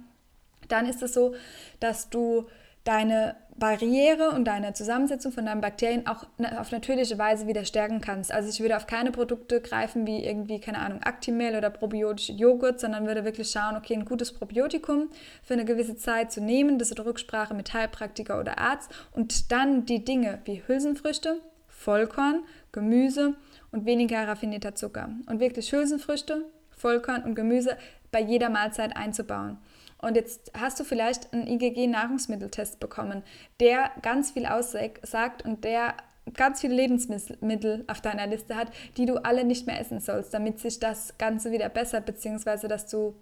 dann 0.68 0.86
ist 0.86 1.02
es 1.02 1.12
so, 1.12 1.34
dass 1.80 2.10
du 2.10 2.46
deine 2.84 3.36
Barriere 3.56 4.30
und 4.30 4.46
deine 4.46 4.72
Zusammensetzung 4.72 5.32
von 5.32 5.44
deinen 5.44 5.60
Bakterien 5.60 6.06
auch 6.06 6.24
auf 6.58 6.72
natürliche 6.72 7.18
Weise 7.18 7.46
wieder 7.46 7.66
stärken 7.66 8.00
kannst. 8.00 8.32
Also 8.32 8.48
ich 8.48 8.60
würde 8.60 8.76
auf 8.76 8.86
keine 8.86 9.12
Produkte 9.12 9.60
greifen 9.60 10.06
wie 10.06 10.24
irgendwie, 10.24 10.60
keine 10.60 10.78
Ahnung, 10.78 11.02
Actimel 11.02 11.56
oder 11.56 11.68
probiotische 11.68 12.32
Joghurt, 12.32 12.80
sondern 12.80 13.06
würde 13.06 13.26
wirklich 13.26 13.50
schauen, 13.50 13.76
okay, 13.76 13.94
ein 13.94 14.06
gutes 14.06 14.32
Probiotikum 14.32 15.10
für 15.42 15.54
eine 15.54 15.66
gewisse 15.66 15.96
Zeit 15.96 16.32
zu 16.32 16.40
nehmen, 16.40 16.78
das 16.78 16.90
ist 16.90 16.98
Rücksprache 16.98 17.52
mit 17.52 17.74
Heilpraktiker 17.74 18.40
oder 18.40 18.58
Arzt 18.58 18.90
und 19.12 19.52
dann 19.52 19.84
die 19.84 20.02
Dinge 20.02 20.38
wie 20.46 20.62
Hülsenfrüchte, 20.66 21.40
Vollkorn, 21.68 22.44
Gemüse 22.72 23.34
und 23.72 23.86
weniger 23.86 24.26
raffinierter 24.26 24.74
Zucker. 24.74 25.10
Und 25.26 25.40
wirklich 25.40 25.72
Hülsenfrüchte, 25.72 26.44
Vollkorn 26.70 27.24
und 27.24 27.34
Gemüse 27.34 27.76
bei 28.10 28.20
jeder 28.20 28.50
Mahlzeit 28.50 28.96
einzubauen. 28.96 29.58
Und 29.98 30.16
jetzt 30.16 30.52
hast 30.58 30.80
du 30.80 30.84
vielleicht 30.84 31.32
einen 31.32 31.46
IgG-Nahrungsmitteltest 31.46 32.80
bekommen, 32.80 33.22
der 33.60 33.90
ganz 34.02 34.30
viel 34.30 34.46
aussagt 34.46 35.44
und 35.44 35.64
der 35.64 35.94
ganz 36.34 36.60
viele 36.60 36.74
Lebensmittel 36.74 37.84
auf 37.86 38.00
deiner 38.00 38.26
Liste 38.26 38.56
hat, 38.56 38.70
die 38.96 39.06
du 39.06 39.24
alle 39.24 39.44
nicht 39.44 39.66
mehr 39.66 39.80
essen 39.80 40.00
sollst, 40.00 40.32
damit 40.32 40.58
sich 40.58 40.78
das 40.78 41.18
Ganze 41.18 41.50
wieder 41.50 41.68
bessert, 41.68 42.06
beziehungsweise 42.06 42.68
dass 42.68 42.86
du 42.86 43.14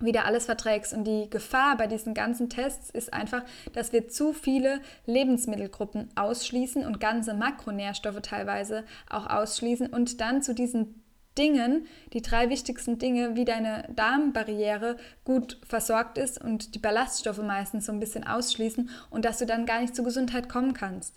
wieder 0.00 0.24
alles 0.24 0.46
verträgst. 0.46 0.92
Und 0.92 1.04
die 1.04 1.28
Gefahr 1.30 1.76
bei 1.76 1.86
diesen 1.86 2.14
ganzen 2.14 2.48
Tests 2.48 2.90
ist 2.90 3.12
einfach, 3.12 3.42
dass 3.72 3.92
wir 3.92 4.08
zu 4.08 4.32
viele 4.32 4.80
Lebensmittelgruppen 5.06 6.08
ausschließen 6.14 6.84
und 6.86 7.00
ganze 7.00 7.34
Makronährstoffe 7.34 8.20
teilweise 8.22 8.84
auch 9.10 9.26
ausschließen 9.26 9.88
und 9.88 10.20
dann 10.20 10.42
zu 10.42 10.54
diesen 10.54 11.02
Dingen, 11.36 11.86
die 12.12 12.20
drei 12.20 12.50
wichtigsten 12.50 12.98
Dinge, 12.98 13.36
wie 13.36 13.44
deine 13.44 13.88
Darmbarriere 13.94 14.96
gut 15.24 15.58
versorgt 15.66 16.18
ist 16.18 16.42
und 16.42 16.74
die 16.74 16.80
Ballaststoffe 16.80 17.42
meistens 17.42 17.86
so 17.86 17.92
ein 17.92 18.00
bisschen 18.00 18.26
ausschließen 18.26 18.90
und 19.10 19.24
dass 19.24 19.38
du 19.38 19.46
dann 19.46 19.64
gar 19.64 19.80
nicht 19.80 19.94
zur 19.94 20.04
Gesundheit 20.04 20.48
kommen 20.48 20.74
kannst. 20.74 21.14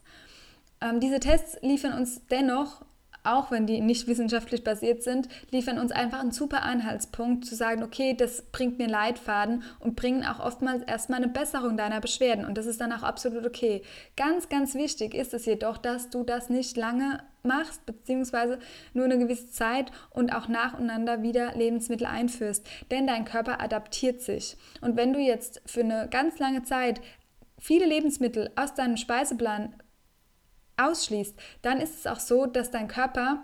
Ähm, 0.79 0.99
diese 0.99 1.19
Tests 1.19 1.57
liefern 1.61 1.93
uns 1.93 2.21
dennoch 2.27 2.85
auch 3.23 3.51
wenn 3.51 3.67
die 3.67 3.81
nicht 3.81 4.07
wissenschaftlich 4.07 4.63
basiert 4.63 5.03
sind, 5.03 5.27
liefern 5.51 5.79
uns 5.79 5.91
einfach 5.91 6.19
einen 6.19 6.31
super 6.31 6.63
Anhaltspunkt 6.63 7.45
zu 7.45 7.55
sagen, 7.55 7.83
okay, 7.83 8.15
das 8.15 8.43
bringt 8.51 8.79
mir 8.79 8.87
Leitfaden 8.87 9.63
und 9.79 9.95
bringen 9.95 10.25
auch 10.25 10.39
oftmals 10.39 10.83
erstmal 10.83 11.21
eine 11.21 11.31
Besserung 11.31 11.77
deiner 11.77 12.01
Beschwerden 12.01 12.45
und 12.45 12.57
das 12.57 12.65
ist 12.65 12.81
dann 12.81 12.91
auch 12.91 13.03
absolut 13.03 13.45
okay. 13.45 13.83
Ganz, 14.17 14.49
ganz 14.49 14.75
wichtig 14.75 15.13
ist 15.13 15.33
es 15.33 15.45
jedoch, 15.45 15.77
dass 15.77 16.09
du 16.09 16.23
das 16.23 16.49
nicht 16.49 16.77
lange 16.77 17.19
machst, 17.43 17.85
beziehungsweise 17.85 18.59
nur 18.93 19.05
eine 19.05 19.17
gewisse 19.17 19.49
Zeit 19.49 19.91
und 20.11 20.33
auch 20.35 20.47
nacheinander 20.47 21.23
wieder 21.23 21.53
Lebensmittel 21.55 22.07
einführst, 22.07 22.67
denn 22.91 23.07
dein 23.07 23.25
Körper 23.25 23.61
adaptiert 23.61 24.21
sich. 24.21 24.57
Und 24.81 24.95
wenn 24.97 25.13
du 25.13 25.19
jetzt 25.19 25.61
für 25.65 25.81
eine 25.81 26.07
ganz 26.09 26.39
lange 26.39 26.63
Zeit 26.63 27.01
viele 27.57 27.85
Lebensmittel 27.85 28.51
aus 28.55 28.73
deinem 28.73 28.97
Speiseplan 28.97 29.75
ausschließt, 30.81 31.35
dann 31.61 31.79
ist 31.79 31.99
es 31.99 32.07
auch 32.07 32.19
so, 32.19 32.45
dass 32.45 32.71
dein 32.71 32.87
Körper 32.87 33.43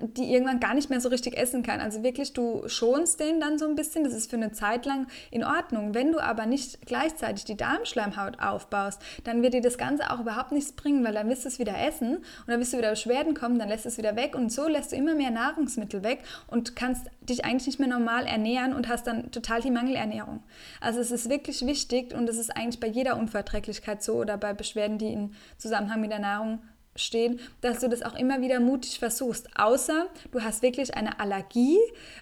die 0.00 0.32
irgendwann 0.32 0.60
gar 0.60 0.74
nicht 0.74 0.88
mehr 0.88 1.00
so 1.00 1.08
richtig 1.08 1.36
essen 1.36 1.62
kann. 1.62 1.80
Also 1.80 2.02
wirklich, 2.02 2.32
du 2.32 2.66
schonst 2.68 3.20
den 3.20 3.38
dann 3.38 3.58
so 3.58 3.66
ein 3.66 3.74
bisschen, 3.74 4.02
das 4.02 4.14
ist 4.14 4.30
für 4.30 4.36
eine 4.36 4.52
Zeit 4.52 4.86
lang 4.86 5.06
in 5.30 5.44
Ordnung. 5.44 5.94
Wenn 5.94 6.12
du 6.12 6.20
aber 6.20 6.46
nicht 6.46 6.86
gleichzeitig 6.86 7.44
die 7.44 7.56
Darmschleimhaut 7.56 8.40
aufbaust, 8.40 9.02
dann 9.24 9.42
wird 9.42 9.54
dir 9.54 9.60
das 9.60 9.76
Ganze 9.76 10.10
auch 10.10 10.20
überhaupt 10.20 10.52
nichts 10.52 10.72
bringen, 10.72 11.04
weil 11.04 11.12
dann 11.12 11.28
wirst 11.28 11.44
du 11.44 11.48
es 11.48 11.58
wieder 11.58 11.78
essen 11.78 12.16
und 12.16 12.48
dann 12.48 12.60
wirst 12.60 12.72
du 12.72 12.78
wieder 12.78 12.90
Beschwerden 12.90 13.34
kommen, 13.34 13.58
dann 13.58 13.68
lässt 13.68 13.84
es 13.84 13.98
wieder 13.98 14.16
weg 14.16 14.34
und 14.34 14.50
so 14.50 14.66
lässt 14.68 14.92
du 14.92 14.96
immer 14.96 15.14
mehr 15.14 15.30
Nahrungsmittel 15.30 16.02
weg 16.02 16.20
und 16.46 16.74
kannst 16.74 17.06
dich 17.20 17.44
eigentlich 17.44 17.66
nicht 17.66 17.78
mehr 17.78 17.88
normal 17.88 18.26
ernähren 18.26 18.72
und 18.74 18.88
hast 18.88 19.06
dann 19.06 19.30
total 19.30 19.60
die 19.60 19.70
Mangelernährung. 19.70 20.42
Also 20.80 21.00
es 21.00 21.10
ist 21.10 21.28
wirklich 21.28 21.66
wichtig 21.66 22.14
und 22.14 22.28
es 22.28 22.38
ist 22.38 22.56
eigentlich 22.56 22.80
bei 22.80 22.88
jeder 22.88 23.18
Unverträglichkeit 23.18 24.02
so 24.02 24.14
oder 24.14 24.38
bei 24.38 24.54
Beschwerden, 24.54 24.98
die 24.98 25.12
in 25.12 25.34
Zusammenhang 25.58 26.00
mit 26.00 26.10
der 26.10 26.20
Nahrung 26.20 26.60
stehen, 26.98 27.40
dass 27.60 27.80
du 27.80 27.88
das 27.88 28.02
auch 28.02 28.14
immer 28.14 28.40
wieder 28.40 28.60
mutig 28.60 28.98
versuchst. 28.98 29.48
Außer 29.56 30.06
du 30.30 30.40
hast 30.40 30.62
wirklich 30.62 30.94
eine 30.94 31.18
Allergie, 31.20 31.78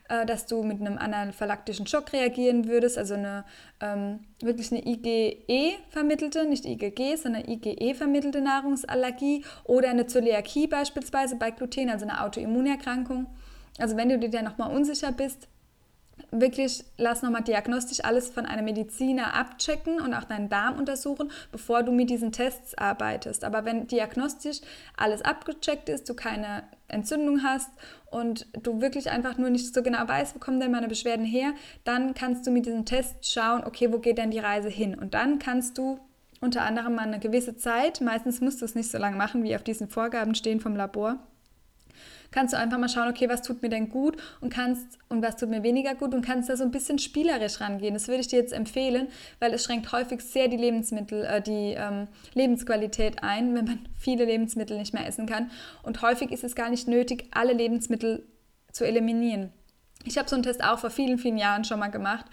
äh, 0.09 0.26
dass 0.26 0.47
du 0.47 0.62
mit 0.62 0.80
einem 0.80 0.99
anaphylaktischen 0.99 1.87
Schock 1.87 2.12
reagieren 2.12 2.68
würdest, 2.68 2.99
also 2.99 3.14
eine 3.14 3.45
ähm, 3.80 4.21
wirklich 4.40 4.73
eine 4.73 4.87
IgE 4.87 5.75
vermittelte, 5.90 6.45
nicht 6.47 6.64
IgG, 6.64 7.16
sondern 7.16 7.45
IgE 7.47 7.95
vermittelte 7.95 8.40
Nahrungsallergie 8.40 9.45
oder 9.64 9.90
eine 9.90 10.06
Zöliakie 10.06 10.66
beispielsweise 10.66 11.37
bei 11.37 11.50
Gluten, 11.50 11.90
also 11.90 12.06
eine 12.06 12.23
Autoimmunerkrankung. 12.23 13.26
Also 13.78 13.97
wenn 13.97 14.09
du 14.09 14.18
dir 14.18 14.30
da 14.30 14.42
nochmal 14.42 14.75
unsicher 14.75 15.12
bist, 15.12 15.49
wirklich 16.30 16.85
lass 16.97 17.23
nochmal 17.23 17.42
diagnostisch 17.42 18.04
alles 18.04 18.28
von 18.28 18.47
einem 18.47 18.64
Mediziner 18.64 19.35
abchecken 19.35 20.00
und 20.00 20.14
auch 20.14 20.25
deinen 20.25 20.49
Darm 20.49 20.78
untersuchen, 20.78 21.30
bevor 21.52 21.83
du 21.83 21.92
mit 21.92 22.11
diesen 22.11 22.33
Tests 22.33 22.76
arbeitest. 22.76 23.45
Aber 23.45 23.64
wenn 23.64 23.87
diagnostisch 23.87 24.61
alles 24.97 25.23
abgecheckt 25.23 25.88
ist, 25.88 26.09
du 26.09 26.14
keine 26.14 26.64
Entzündung 26.88 27.42
hast 27.42 27.71
und 28.11 28.47
du 28.62 28.80
wirklich 28.80 29.11
einfach 29.11 29.38
nur 29.38 29.50
nicht 29.50 29.75
so 29.75 29.83
genau 29.83 30.06
weißt, 30.06 30.35
wo 30.35 30.38
kommen 30.38 30.61
denn 30.61 30.71
meine 30.71 30.88
Beschwerden 30.88 31.26
her, 31.26 31.52
dann 31.85 32.14
kannst 32.14 32.47
du 32.47 32.50
mit 32.50 32.66
diesen 32.66 32.85
Tests 32.85 33.33
schauen, 33.33 33.64
okay, 33.64 33.92
wo 33.92 33.99
geht 33.99 34.18
denn 34.18 34.30
die 34.30 34.38
Reise 34.38 34.68
hin? 34.68 34.95
Und 34.95 35.14
dann 35.14 35.38
kannst 35.38 35.78
du 35.78 35.99
unter 36.40 36.62
anderem 36.62 36.95
mal 36.95 37.06
eine 37.06 37.18
gewisse 37.18 37.56
Zeit, 37.56 38.00
meistens 38.00 38.40
musst 38.40 38.61
du 38.61 38.64
es 38.64 38.75
nicht 38.75 38.90
so 38.90 38.99
lange 38.99 39.16
machen, 39.16 39.42
wie 39.42 39.56
auf 39.56 39.62
diesen 39.62 39.88
Vorgaben 39.88 40.35
stehen 40.35 40.61
vom 40.61 40.76
Labor, 40.76 41.18
kannst 42.30 42.52
du 42.54 42.58
einfach 42.58 42.78
mal 42.78 42.88
schauen, 42.88 43.08
okay, 43.08 43.28
was 43.28 43.42
tut 43.42 43.62
mir 43.62 43.68
denn 43.68 43.88
gut 43.88 44.16
und 44.40 44.52
kannst 44.52 44.98
und 45.08 45.22
was 45.22 45.36
tut 45.36 45.48
mir 45.48 45.62
weniger 45.62 45.94
gut 45.94 46.14
und 46.14 46.24
kannst 46.24 46.48
da 46.48 46.56
so 46.56 46.64
ein 46.64 46.70
bisschen 46.70 46.98
spielerisch 46.98 47.60
rangehen. 47.60 47.94
Das 47.94 48.08
würde 48.08 48.20
ich 48.20 48.28
dir 48.28 48.38
jetzt 48.38 48.52
empfehlen, 48.52 49.08
weil 49.40 49.52
es 49.54 49.64
schränkt 49.64 49.90
häufig 49.92 50.20
sehr 50.20 50.48
die 50.48 50.56
Lebensmittel, 50.56 51.24
äh, 51.24 51.40
die 51.40 51.74
ähm, 51.76 52.08
Lebensqualität 52.34 53.22
ein, 53.22 53.54
wenn 53.54 53.64
man 53.64 53.88
viele 53.98 54.24
Lebensmittel 54.24 54.78
nicht 54.78 54.94
mehr 54.94 55.06
essen 55.06 55.26
kann. 55.26 55.50
Und 55.82 56.02
häufig 56.02 56.30
ist 56.30 56.44
es 56.44 56.54
gar 56.54 56.70
nicht 56.70 56.88
nötig, 56.88 57.28
alle 57.32 57.52
Lebensmittel 57.52 58.26
zu 58.72 58.86
eliminieren. 58.86 59.52
Ich 60.04 60.18
habe 60.18 60.28
so 60.28 60.36
einen 60.36 60.42
Test 60.42 60.62
auch 60.62 60.78
vor 60.78 60.90
vielen, 60.90 61.18
vielen 61.18 61.38
Jahren 61.38 61.64
schon 61.64 61.80
mal 61.80 61.88
gemacht 61.88 62.26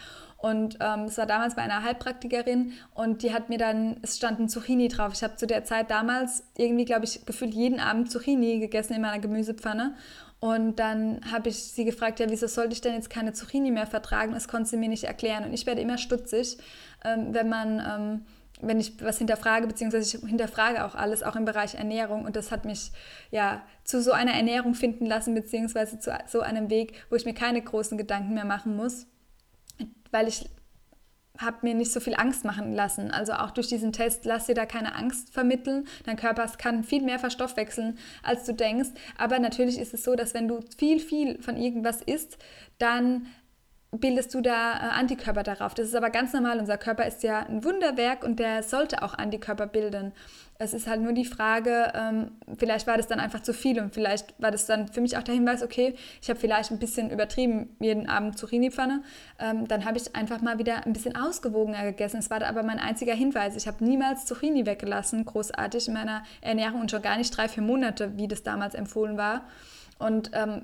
und 0.44 0.78
ähm, 0.82 1.06
es 1.06 1.18
war 1.18 1.26
damals 1.26 1.56
bei 1.56 1.62
einer 1.62 1.84
Heilpraktikerin 1.84 2.74
und 2.94 3.24
die 3.24 3.34
hat 3.34 3.48
mir 3.48 3.58
dann, 3.58 3.96
es 4.02 4.18
standen 4.18 4.50
Zucchini 4.50 4.90
drauf. 4.90 5.14
Ich 5.14 5.24
habe 5.24 5.38
zu 5.38 5.48
der 5.48 5.64
Zeit 5.64 5.90
damals 5.90 6.44
irgendwie, 6.58 6.84
glaube 6.84 7.06
ich, 7.06 7.26
gefühlt 7.26 7.54
jeden 7.54 7.80
Abend 7.80 8.12
Zucchini 8.12 8.60
gegessen 8.60 8.94
in 8.94 9.02
meiner 9.02 9.20
Gemüsepfanne. 9.20 9.96
Und 10.42 10.80
dann 10.80 11.22
habe 11.32 11.48
ich 11.48 11.64
sie 11.64 11.86
gefragt, 11.86 12.20
ja, 12.20 12.30
wieso 12.30 12.48
sollte 12.48 12.74
ich 12.74 12.82
denn 12.82 12.94
jetzt 12.94 13.10
keine 13.10 13.32
Zucchini 13.32 13.72
mehr 13.72 13.88
vertragen? 13.88 14.34
Das 14.34 14.50
konnte 14.50 14.70
sie 14.70 14.76
mir 14.76 14.90
nicht 14.90 15.06
erklären. 15.06 15.46
Und 15.46 15.54
ich 15.54 15.66
werde 15.66 15.80
immer 15.80 15.98
stutzig, 15.98 16.58
ähm, 17.06 17.34
wenn 17.34 17.48
man... 17.48 17.80
Ähm, 17.80 18.26
wenn 18.66 18.80
ich 18.80 19.04
was 19.04 19.18
hinterfrage, 19.18 19.68
beziehungsweise 19.68 20.16
ich 20.16 20.24
hinterfrage 20.26 20.86
auch 20.86 20.96
alles, 20.96 21.22
auch 21.22 21.36
im 21.36 21.44
Bereich 21.44 21.76
Ernährung. 21.76 22.24
Und 22.24 22.38
das 22.38 22.50
hat 22.50 22.64
mich 22.64 22.94
ja 23.30 23.62
zu 23.84 24.02
so 24.02 24.14
einer 24.14 24.32
Ernährung 24.32 24.74
finden 24.74 25.06
lassen, 25.06 25.34
beziehungsweise 25.34 26.00
zu 26.00 26.18
so 26.28 26.40
einem 26.40 26.70
Weg, 26.70 26.94
wo 27.10 27.18
ich 27.18 27.26
mir 27.26 27.34
keine 27.34 27.62
großen 27.62 27.98
Gedanken 27.98 28.36
mehr 28.36 28.46
machen 28.46 28.78
muss 28.78 29.08
weil 30.12 30.28
ich 30.28 30.50
habe 31.40 31.58
mir 31.64 31.74
nicht 31.74 31.92
so 31.92 32.00
viel 32.00 32.16
Angst 32.16 32.46
machen 32.46 32.74
lassen. 32.74 33.10
Also 33.10 33.34
auch 33.34 33.52
durch 33.52 33.68
diesen 33.68 33.92
Test, 33.92 34.26
lass 34.26 34.46
dir 34.46 34.54
da 34.54 34.66
keine 34.66 34.96
Angst 34.96 35.34
vermitteln. 35.34 35.88
Dein 36.06 36.16
Körper 36.16 36.46
kann 36.58 36.84
viel 36.84 37.02
mehr 37.02 37.18
verstoffwechseln, 37.18 37.98
als 38.22 38.46
du 38.46 38.54
denkst. 38.54 38.90
Aber 39.18 39.40
natürlich 39.40 39.80
ist 39.80 39.94
es 39.94 40.04
so, 40.04 40.16
dass 40.16 40.34
wenn 40.34 40.48
du 40.48 40.60
viel, 40.78 41.00
viel 41.00 41.42
von 41.42 41.58
irgendwas 41.58 42.02
isst, 42.02 42.38
dann 42.78 43.26
bildest 44.00 44.34
du 44.34 44.42
da 44.42 44.74
äh, 44.74 45.00
Antikörper 45.00 45.44
darauf. 45.44 45.74
Das 45.74 45.88
ist 45.88 45.96
aber 45.96 46.10
ganz 46.10 46.34
normal. 46.34 46.60
Unser 46.60 46.78
Körper 46.78 47.06
ist 47.06 47.24
ja 47.24 47.40
ein 47.40 47.64
Wunderwerk 47.64 48.24
und 48.24 48.40
der 48.40 48.64
sollte 48.64 49.04
auch 49.04 49.14
Antikörper 49.14 49.68
bilden. 49.68 50.14
Es 50.60 50.74
ist 50.74 50.88
halt 50.88 51.02
nur 51.02 51.14
die 51.14 51.26
Frage, 51.26 51.92
ähm, 51.96 52.32
vielleicht 52.58 52.88
war 52.88 52.96
das 52.98 53.08
dann 53.08 53.20
einfach 53.20 53.42
zu 53.42 53.54
viel 53.54 53.80
und 53.80 53.94
vielleicht 53.94 54.40
war 54.42 54.52
das 54.52 54.66
dann 54.66 54.88
für 54.88 55.02
mich 55.02 55.18
auch 55.18 55.24
der 55.24 55.34
Hinweis, 55.34 55.64
okay, 55.64 55.96
ich 56.22 56.30
habe 56.30 56.40
vielleicht 56.40 56.72
ein 56.72 56.80
bisschen 56.80 57.10
übertrieben 57.10 57.76
jeden 57.80 58.08
Abend 58.08 58.38
Zucchini-Pfanne. 58.38 59.04
Ähm, 59.40 59.68
dann 59.68 59.86
habe 59.86 59.98
ich 59.98 60.16
einfach 60.16 60.42
mal 60.42 60.60
wieder 60.60 60.86
ein 60.86 60.94
bisschen 60.94 61.16
ausgewogener 61.16 61.84
gegessen. 61.84 62.18
Es 62.18 62.30
war 62.30 62.42
aber 62.44 62.64
mein 62.64 62.80
einziger 62.80 63.14
Hinweis. 63.14 63.56
Ich 63.56 63.68
habe 63.68 63.84
niemals 63.84 64.26
Zucchini 64.26 64.66
weggelassen, 64.66 65.26
großartig 65.26 65.88
in 65.88 65.96
meiner 65.96 66.24
Ernährung 66.42 66.82
und 66.82 66.92
schon 66.92 67.02
gar 67.02 67.18
nicht 67.18 67.36
drei, 67.36 67.48
vier 67.48 67.64
Monate, 67.64 68.18
wie 68.18 68.28
das 68.28 68.44
damals 68.44 68.76
empfohlen 68.76 69.18
war. 69.18 69.46
Und 70.00 70.32
ähm, 70.34 70.62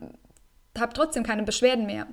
habe 0.78 0.94
trotzdem 0.94 1.24
keine 1.24 1.44
Beschwerden 1.44 1.86
mehr. 1.86 2.08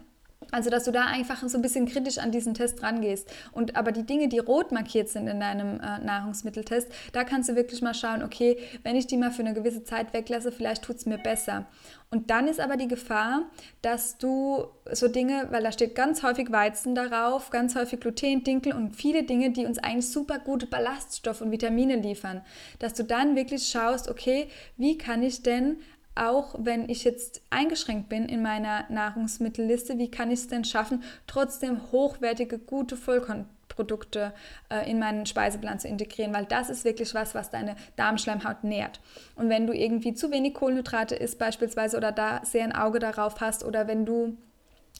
Also, 0.52 0.70
dass 0.70 0.84
du 0.84 0.92
da 0.92 1.06
einfach 1.06 1.46
so 1.48 1.58
ein 1.58 1.62
bisschen 1.62 1.86
kritisch 1.86 2.18
an 2.18 2.30
diesen 2.30 2.54
Test 2.54 2.82
rangehst. 2.82 3.28
Und 3.52 3.76
aber 3.76 3.92
die 3.92 4.04
Dinge, 4.04 4.28
die 4.28 4.38
rot 4.38 4.72
markiert 4.72 5.08
sind 5.08 5.26
in 5.26 5.40
deinem 5.40 5.80
äh, 5.80 5.98
Nahrungsmitteltest, 5.98 6.88
da 7.12 7.24
kannst 7.24 7.48
du 7.48 7.56
wirklich 7.56 7.82
mal 7.82 7.94
schauen, 7.94 8.22
okay, 8.22 8.58
wenn 8.82 8.96
ich 8.96 9.06
die 9.06 9.16
mal 9.16 9.30
für 9.30 9.42
eine 9.42 9.54
gewisse 9.54 9.84
Zeit 9.84 10.12
weglasse, 10.12 10.52
vielleicht 10.52 10.82
tut 10.82 10.96
es 10.96 11.06
mir 11.06 11.18
besser. 11.18 11.66
Und 12.08 12.30
dann 12.30 12.46
ist 12.46 12.60
aber 12.60 12.76
die 12.76 12.86
Gefahr, 12.86 13.42
dass 13.82 14.16
du 14.16 14.66
so 14.92 15.08
Dinge, 15.08 15.48
weil 15.50 15.64
da 15.64 15.72
steht 15.72 15.96
ganz 15.96 16.22
häufig 16.22 16.52
Weizen 16.52 16.94
darauf, 16.94 17.50
ganz 17.50 17.74
häufig 17.74 17.98
Gluten, 17.98 18.44
Dinkel 18.44 18.74
und 18.74 18.94
viele 18.94 19.24
Dinge, 19.24 19.50
die 19.50 19.66
uns 19.66 19.78
eigentlich 19.78 20.08
super 20.08 20.38
gute 20.38 20.66
Ballaststoffe 20.66 21.40
und 21.40 21.50
Vitamine 21.50 21.96
liefern, 21.96 22.42
dass 22.78 22.94
du 22.94 23.02
dann 23.02 23.34
wirklich 23.34 23.68
schaust, 23.68 24.08
okay, 24.08 24.46
wie 24.76 24.96
kann 24.96 25.22
ich 25.24 25.42
denn 25.42 25.78
auch 26.16 26.54
wenn 26.58 26.88
ich 26.88 27.04
jetzt 27.04 27.42
eingeschränkt 27.50 28.08
bin 28.08 28.26
in 28.26 28.42
meiner 28.42 28.86
Nahrungsmittelliste, 28.88 29.98
wie 29.98 30.10
kann 30.10 30.30
ich 30.30 30.40
es 30.40 30.48
denn 30.48 30.64
schaffen, 30.64 31.02
trotzdem 31.26 31.80
hochwertige, 31.92 32.58
gute 32.58 32.96
Vollkornprodukte 32.96 34.32
äh, 34.70 34.90
in 34.90 34.98
meinen 34.98 35.26
Speiseplan 35.26 35.78
zu 35.78 35.88
integrieren, 35.88 36.34
weil 36.34 36.46
das 36.46 36.70
ist 36.70 36.84
wirklich 36.84 37.14
was, 37.14 37.34
was 37.34 37.50
deine 37.50 37.76
Darmschleimhaut 37.96 38.64
nährt. 38.64 39.00
Und 39.36 39.48
wenn 39.48 39.66
du 39.66 39.72
irgendwie 39.72 40.14
zu 40.14 40.30
wenig 40.30 40.54
Kohlenhydrate 40.54 41.14
isst 41.14 41.38
beispielsweise 41.38 41.96
oder 41.96 42.12
da 42.12 42.40
sehr 42.44 42.64
ein 42.64 42.74
Auge 42.74 42.98
darauf 42.98 43.40
hast 43.40 43.64
oder 43.64 43.86
wenn 43.86 44.06
du 44.06 44.36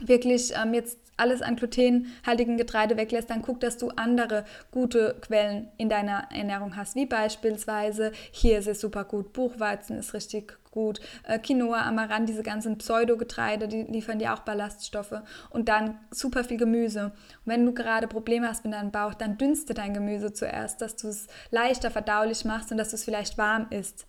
wirklich 0.01 0.53
ähm, 0.55 0.75
jetzt 0.75 0.99
alles 1.17 1.43
an 1.43 1.57
glutenhaltigen 1.57 2.57
Getreide 2.57 2.97
weglässt, 2.97 3.31
dann 3.31 3.43
guck, 3.43 3.61
dass 3.61 3.79
du 3.79 3.91
andere 3.91 4.45
gute 4.71 5.17
Quellen 5.21 5.69
in 5.77 5.89
deiner 5.89 6.29
Ernährung 6.31 6.77
hast, 6.77 6.97
wie 6.97 7.07
beispielsweise 7.07 8.13
hier 8.31 8.59
ist 8.59 8.69
es 8.69 8.81
super 8.81 9.05
gut, 9.05 9.33
Buchweizen 9.33 9.99
ist 9.99 10.15
richtig 10.15 10.59
gut, 10.71 11.01
äh, 11.23 11.39
Quinoa, 11.39 11.83
Amaranth, 11.83 12.29
diese 12.29 12.43
ganzen 12.43 12.77
Pseudogetreide, 12.77 13.67
die 13.67 13.85
liefern 13.85 14.19
dir 14.19 14.35
auch 14.35 14.41
Ballaststoffe 14.41 15.23
und 15.49 15.71
dann 15.71 15.99
super 16.11 16.45
viel 16.45 16.59
Gemüse. 16.59 17.07
Und 17.07 17.13
wenn 17.47 17.65
du 17.65 17.73
gerade 17.73 18.07
Probleme 18.09 18.47
hast 18.47 18.65
mit 18.65 18.75
deinem 18.75 18.91
Bauch, 18.91 19.15
dann 19.15 19.39
dünste 19.39 19.73
dein 19.73 19.95
Gemüse 19.95 20.35
zuerst, 20.35 20.83
dass 20.83 20.97
du 20.97 21.09
es 21.09 21.29
leichter 21.51 21.91
verdaulich 21.91 22.45
machst 22.45 22.71
und 22.73 22.77
dass 22.77 22.91
du 22.91 22.97
es 22.97 23.05
vielleicht 23.05 23.39
warm 23.39 23.69
isst 23.71 24.07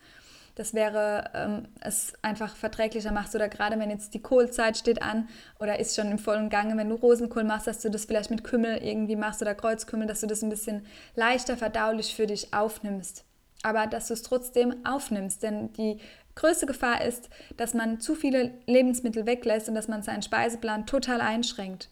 das 0.57 0.73
wäre 0.73 1.29
ähm, 1.35 1.67
es 1.81 2.13
einfach 2.23 2.55
verträglicher 2.55 3.11
machst 3.11 3.35
oder 3.35 3.47
gerade 3.47 3.79
wenn 3.79 3.91
jetzt 3.91 4.15
die 4.15 4.21
Kohlzeit 4.21 4.75
steht 4.75 5.03
an 5.03 5.29
oder 5.59 5.79
ist 5.79 5.95
schon 5.95 6.09
im 6.09 6.17
vollen 6.17 6.49
Gange, 6.49 6.75
wenn 6.77 6.89
du 6.89 6.95
Rosenkohl 6.95 7.43
machst, 7.43 7.67
dass 7.67 7.79
du 7.79 7.91
das 7.91 8.05
vielleicht 8.05 8.31
mit 8.31 8.43
Kümmel 8.43 8.77
irgendwie 8.77 9.15
machst 9.15 9.39
oder 9.43 9.53
Kreuzkümmel, 9.53 10.07
dass 10.07 10.21
du 10.21 10.27
das 10.27 10.41
ein 10.41 10.49
bisschen 10.49 10.83
leichter 11.15 11.57
verdaulich 11.57 12.15
für 12.15 12.25
dich 12.25 12.55
aufnimmst. 12.55 13.23
Aber 13.61 13.85
dass 13.85 14.07
du 14.07 14.15
es 14.15 14.23
trotzdem 14.23 14.83
aufnimmst, 14.83 15.43
denn 15.43 15.73
die 15.73 15.99
größte 16.33 16.65
Gefahr 16.65 17.05
ist, 17.05 17.29
dass 17.55 17.75
man 17.75 17.99
zu 17.99 18.15
viele 18.15 18.55
Lebensmittel 18.65 19.27
weglässt 19.27 19.69
und 19.69 19.75
dass 19.75 19.87
man 19.87 20.01
seinen 20.01 20.23
Speiseplan 20.23 20.87
total 20.87 21.21
einschränkt. 21.21 21.89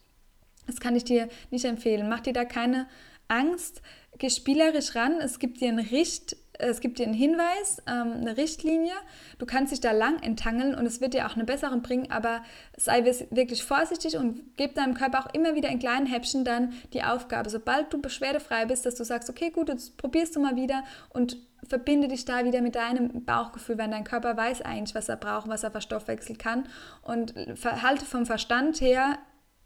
Das 0.65 0.79
kann 0.79 0.95
ich 0.95 1.03
dir 1.03 1.29
nicht 1.51 1.65
empfehlen. 1.65 2.09
Mach 2.09 2.21
dir 2.21 2.33
da 2.33 2.45
keine 2.45 2.87
Angst, 3.27 3.83
geh 4.17 4.31
spielerisch 4.31 4.95
ran. 4.95 5.19
Es 5.21 5.37
gibt 5.37 5.61
dir 5.61 5.69
einen 5.69 5.85
Richt, 5.85 6.35
es 6.59 6.79
gibt 6.79 6.99
dir 6.99 7.05
einen 7.05 7.13
Hinweis, 7.13 7.81
ähm, 7.87 8.13
eine 8.21 8.37
Richtlinie. 8.37 8.93
Du 9.39 9.45
kannst 9.45 9.71
dich 9.71 9.81
da 9.81 9.91
lang 9.91 10.21
entangeln 10.21 10.75
und 10.75 10.85
es 10.85 11.01
wird 11.01 11.13
dir 11.13 11.27
auch 11.27 11.35
eine 11.35 11.43
bessere 11.43 11.77
bringen, 11.77 12.11
aber 12.11 12.41
sei 12.77 13.03
wirklich 13.03 13.63
vorsichtig 13.63 14.17
und 14.17 14.41
gib 14.57 14.75
deinem 14.75 14.93
Körper 14.93 15.19
auch 15.19 15.33
immer 15.33 15.55
wieder 15.55 15.69
in 15.69 15.79
kleinen 15.79 16.05
Häppchen 16.05 16.45
dann 16.45 16.73
die 16.93 17.03
Aufgabe, 17.03 17.49
sobald 17.49 17.91
du 17.91 18.01
beschwerdefrei 18.01 18.65
bist, 18.65 18.85
dass 18.85 18.95
du 18.95 19.03
sagst, 19.03 19.29
okay, 19.29 19.49
gut, 19.49 19.69
jetzt 19.69 19.97
probierst 19.97 20.35
du 20.35 20.39
mal 20.39 20.55
wieder 20.55 20.83
und 21.09 21.37
verbinde 21.67 22.07
dich 22.07 22.25
da 22.25 22.45
wieder 22.45 22.61
mit 22.61 22.75
deinem 22.75 23.25
Bauchgefühl, 23.25 23.77
wenn 23.77 23.91
dein 23.91 24.03
Körper 24.03 24.37
weiß 24.37 24.61
eigentlich, 24.61 24.95
was 24.95 25.09
er 25.09 25.17
braucht, 25.17 25.47
was 25.47 25.63
er 25.63 25.71
verstoffwechseln 25.71 26.37
kann 26.37 26.65
und 27.01 27.33
halte 27.63 28.05
vom 28.05 28.25
Verstand 28.25 28.81
her 28.81 29.17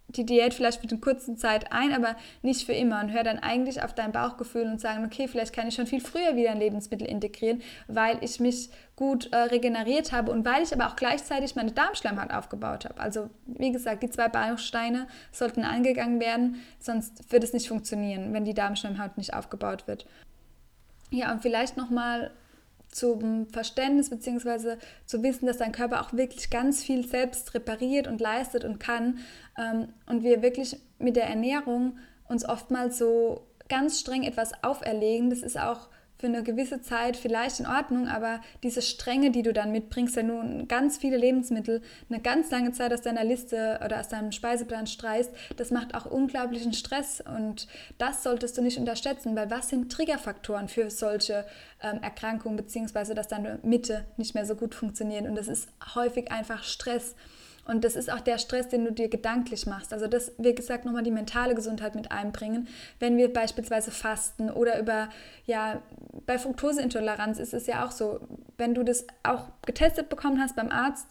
die 0.10 0.26
Diät 0.26 0.54
vielleicht 0.54 0.82
für 0.82 0.90
eine 0.90 1.00
kurze 1.00 1.36
Zeit 1.36 1.72
ein, 1.72 1.94
aber 1.94 2.16
nicht 2.42 2.66
für 2.66 2.74
immer 2.74 3.00
und 3.02 3.12
hör 3.12 3.24
dann 3.24 3.40
eigentlich 3.40 3.84
auf 3.84 3.94
dein 3.94 4.12
Bauchgefühl 4.12 4.64
und 4.64 4.82
sagen, 4.82 5.06
okay, 5.06 5.28
vielleicht 5.28 5.54
kann 5.54 5.68
ich 5.68 5.76
schon 5.76 5.88
viel 5.88 6.02
früher 6.02 6.36
wieder 6.36 6.52
ein 6.52 6.60
Lebensmittel 6.60 7.08
integrieren, 7.08 7.62
weil 7.88 8.18
ich 8.22 8.40
mich 8.40 8.70
gut 8.96 9.32
äh, 9.32 9.38
regeneriert 9.38 10.12
habe 10.12 10.32
und 10.32 10.44
weil 10.46 10.64
ich 10.64 10.74
aber 10.74 10.88
auch 10.88 10.96
gleichzeitig 10.96 11.56
meine 11.56 11.72
Darmschleimhaut 11.72 12.32
aufgebaut 12.32 12.86
habe. 12.86 13.00
Also 13.00 13.30
wie 13.46 13.72
gesagt, 13.72 14.04
die 14.04 14.10
zwei 14.10 14.28
Bausteine 14.28 15.08
sollten 15.32 15.64
angegangen 15.64 16.20
werden, 16.20 16.62
sonst 16.80 17.32
wird 17.32 17.44
es 17.44 17.54
nicht 17.54 17.68
funktionieren, 17.68 18.34
wenn 18.34 18.46
die 18.46 18.54
Darmschleimhaut 18.54 19.18
nicht 19.18 19.34
aufgebaut 19.34 19.88
wird. 19.88 20.06
Ja, 21.12 21.32
und 21.32 21.42
vielleicht 21.42 21.78
nochmal 21.78 22.32
zum 22.92 23.48
Verständnis 23.48 24.10
bzw. 24.10 24.78
zu 25.06 25.22
wissen, 25.24 25.46
dass 25.46 25.58
dein 25.58 25.72
Körper 25.72 26.02
auch 26.02 26.14
wirklich 26.14 26.50
ganz 26.50 26.84
viel 26.84 27.08
selbst 27.08 27.54
repariert 27.54 28.08
und 28.08 28.20
leistet 28.20 28.66
und 28.66 28.80
kann 28.80 29.20
ähm, 29.58 29.90
und 30.06 30.24
wir 30.24 30.42
wirklich 30.42 30.80
mit 30.98 31.16
der 31.16 31.28
Ernährung 31.28 31.98
uns 32.28 32.48
oftmals 32.48 32.98
so 32.98 33.48
ganz 33.68 34.00
streng 34.00 34.24
etwas 34.24 34.64
auferlegen. 34.64 35.30
Das 35.30 35.40
ist 35.40 35.60
auch 35.60 35.88
für 36.20 36.28
eine 36.28 36.44
gewisse 36.44 36.82
Zeit 36.82 37.16
vielleicht 37.16 37.62
in 37.62 37.66
Ordnung, 37.66 38.08
aber 38.10 38.42
diese 38.62 38.82
Strenge, 38.82 39.32
die 39.32 39.42
du 39.42 39.54
dann 39.54 39.72
mitbringst, 39.72 40.18
wenn 40.18 40.28
du 40.28 40.66
ganz 40.68 40.98
viele 40.98 41.16
Lebensmittel 41.16 41.82
eine 42.10 42.22
ganz 42.22 42.52
lange 42.52 42.74
Zeit 42.74 42.94
aus 42.94 43.02
deiner 43.02 43.24
Liste 43.24 43.80
oder 43.84 44.02
aus 44.02 44.10
deinem 44.10 44.34
Speiseplan 44.34 44.86
streichst, 44.86 45.32
das 45.56 45.72
macht 45.72 45.96
auch 45.96 46.06
unglaublichen 46.06 46.74
Stress 46.74 47.22
und 47.22 47.68
das 47.98 48.22
solltest 48.22 48.58
du 48.58 48.62
nicht 48.62 48.78
unterschätzen, 48.78 49.36
weil 49.38 49.50
was 49.50 49.70
sind 49.70 49.92
Triggerfaktoren 49.92 50.68
für 50.68 50.92
solche 50.92 51.46
ähm, 51.82 52.04
Erkrankungen, 52.04 52.58
beziehungsweise 52.58 53.16
dass 53.16 53.30
deine 53.30 53.60
Mitte 53.64 54.04
nicht 54.18 54.36
mehr 54.36 54.46
so 54.46 54.56
gut 54.56 54.76
funktioniert 54.76 55.26
und 55.26 55.36
das 55.36 55.48
ist 55.48 55.70
häufig 55.96 56.32
einfach 56.32 56.64
Stress. 56.64 57.16
Und 57.70 57.84
das 57.84 57.96
ist 57.96 58.12
auch 58.12 58.20
der 58.20 58.40
Stress, 58.40 58.68
den 58.68 58.84
du 58.84 58.92
dir 58.92 59.10
gedanklich 59.10 59.68
machst. 59.68 59.94
Also 59.94 60.08
das, 60.08 60.32
wie 60.40 60.56
gesagt, 60.56 60.86
nochmal 60.86 61.04
die 61.04 61.12
mentale 61.12 61.54
Gesundheit 61.54 61.94
mit 61.94 62.12
einbringen. 62.12 62.68
Wenn 63.00 63.16
wir 63.16 63.32
beispielsweise 63.32 63.92
fasten 63.92 64.50
oder 64.50 64.80
über, 64.80 65.10
ja, 65.46 65.82
bei 66.26 66.40
Fructoseintoleranz 66.40 67.38
ist 67.38 67.54
es 67.54 67.68
ja 67.68 67.86
auch 67.86 67.92
so, 67.92 68.22
wenn 68.58 68.74
du 68.74 68.84
das 68.84 69.06
auch 69.22 69.50
getestet 69.66 70.10
bekommen 70.10 70.42
hast 70.42 70.56
beim 70.56 70.72
Arzt, 70.72 71.08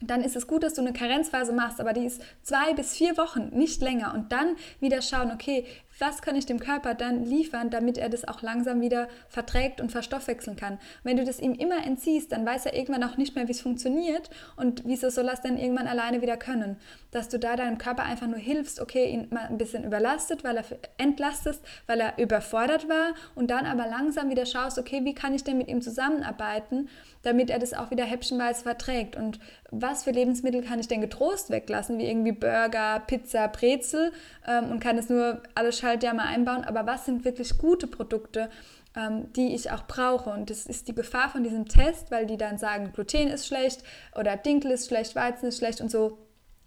dann 0.00 0.22
ist 0.22 0.36
es 0.36 0.46
gut, 0.46 0.62
dass 0.62 0.74
du 0.74 0.80
eine 0.80 0.94
Karenzphase 0.94 1.52
machst, 1.52 1.78
aber 1.78 1.92
die 1.92 2.06
ist 2.06 2.22
zwei 2.42 2.72
bis 2.72 2.96
vier 2.96 3.18
Wochen, 3.18 3.50
nicht 3.50 3.82
länger. 3.82 4.14
Und 4.14 4.32
dann 4.32 4.56
wieder 4.80 5.02
schauen, 5.02 5.30
okay, 5.30 5.66
was 6.00 6.22
kann 6.22 6.34
ich 6.34 6.46
dem 6.46 6.58
Körper 6.58 6.94
dann 6.94 7.24
liefern, 7.24 7.70
damit 7.70 7.98
er 7.98 8.08
das 8.08 8.26
auch 8.26 8.42
langsam 8.42 8.80
wieder 8.80 9.08
verträgt 9.28 9.80
und 9.80 9.92
verstoffwechseln 9.92 10.56
kann. 10.56 10.78
wenn 11.04 11.16
du 11.16 11.24
das 11.24 11.38
ihm 11.38 11.52
immer 11.52 11.84
entziehst, 11.84 12.32
dann 12.32 12.46
weiß 12.46 12.66
er 12.66 12.74
irgendwann 12.74 13.04
auch 13.04 13.16
nicht 13.16 13.36
mehr, 13.36 13.46
wie 13.48 13.52
es 13.52 13.60
funktioniert 13.60 14.30
und 14.56 14.82
wieso 14.86 15.10
soll 15.10 15.28
er 15.28 15.34
es 15.34 15.40
dann 15.42 15.58
irgendwann 15.58 15.86
alleine 15.86 16.22
wieder 16.22 16.36
können. 16.36 16.76
Dass 17.10 17.28
du 17.28 17.38
da 17.38 17.56
deinem 17.56 17.78
Körper 17.78 18.04
einfach 18.04 18.26
nur 18.26 18.38
hilfst, 18.38 18.80
okay, 18.80 19.10
ihn 19.10 19.28
mal 19.30 19.46
ein 19.46 19.58
bisschen 19.58 19.84
überlastet, 19.84 20.42
weil 20.42 20.56
er 20.56 20.64
entlastest, 20.96 21.62
weil 21.86 22.00
er 22.00 22.18
überfordert 22.18 22.88
war 22.88 23.14
und 23.34 23.50
dann 23.50 23.66
aber 23.66 23.86
langsam 23.86 24.30
wieder 24.30 24.46
schaust, 24.46 24.78
okay, 24.78 25.04
wie 25.04 25.14
kann 25.14 25.34
ich 25.34 25.44
denn 25.44 25.58
mit 25.58 25.68
ihm 25.68 25.82
zusammenarbeiten, 25.82 26.88
damit 27.22 27.50
er 27.50 27.58
das 27.58 27.74
auch 27.74 27.90
wieder 27.90 28.04
häppchenweise 28.04 28.62
verträgt 28.62 29.16
und 29.16 29.38
was 29.70 30.04
für 30.04 30.10
Lebensmittel 30.10 30.62
kann 30.62 30.80
ich 30.80 30.88
denn 30.88 31.00
getrost 31.00 31.50
weglassen, 31.50 31.98
wie 31.98 32.06
irgendwie 32.06 32.32
Burger, 32.32 33.02
Pizza, 33.06 33.48
Brezel 33.48 34.12
ähm, 34.46 34.70
und 34.70 34.80
kann 34.80 34.98
es 34.98 35.08
nur 35.08 35.42
alles 35.54 35.78
halt 35.90 36.02
ja 36.02 36.14
mal 36.14 36.26
einbauen, 36.26 36.64
aber 36.64 36.86
was 36.86 37.04
sind 37.04 37.24
wirklich 37.24 37.58
gute 37.58 37.86
Produkte, 37.86 38.50
ähm, 38.96 39.32
die 39.34 39.54
ich 39.54 39.70
auch 39.70 39.86
brauche? 39.86 40.30
Und 40.30 40.50
das 40.50 40.66
ist 40.66 40.88
die 40.88 40.94
Gefahr 40.94 41.28
von 41.28 41.44
diesem 41.44 41.66
Test, 41.66 42.10
weil 42.10 42.26
die 42.26 42.36
dann 42.36 42.58
sagen, 42.58 42.92
Gluten 42.92 43.28
ist 43.28 43.46
schlecht 43.46 43.82
oder 44.18 44.36
Dinkel 44.36 44.70
ist 44.70 44.88
schlecht, 44.88 45.14
Weizen 45.14 45.48
ist 45.48 45.58
schlecht 45.58 45.80
und 45.80 45.90
so 45.90 46.18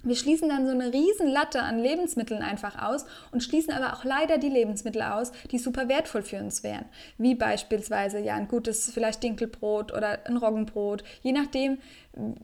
wir 0.04 0.16
schließen 0.16 0.50
dann 0.50 0.66
so 0.66 0.72
eine 0.72 0.94
riesen 0.94 1.28
Latte 1.28 1.62
an 1.62 1.80
Lebensmitteln 1.80 2.42
einfach 2.42 2.82
aus 2.82 3.06
und 3.32 3.42
schließen 3.42 3.74
aber 3.74 3.94
auch 3.94 4.04
leider 4.04 4.38
die 4.38 4.50
Lebensmittel 4.50 5.02
aus, 5.02 5.32
die 5.52 5.58
super 5.58 5.88
wertvoll 5.88 6.24
für 6.24 6.40
uns 6.40 6.64
wären. 6.64 6.86
Wie 7.18 7.36
beispielsweise 7.36 8.20
ja 8.20 8.36
ein 8.36 8.48
gutes 8.48 8.92
vielleicht 8.94 9.24
Dinkelbrot 9.24 9.94
oder 9.94 10.26
ein 10.26 10.38
Roggenbrot. 10.38 11.04
Je 11.22 11.32
nachdem, 11.32 11.78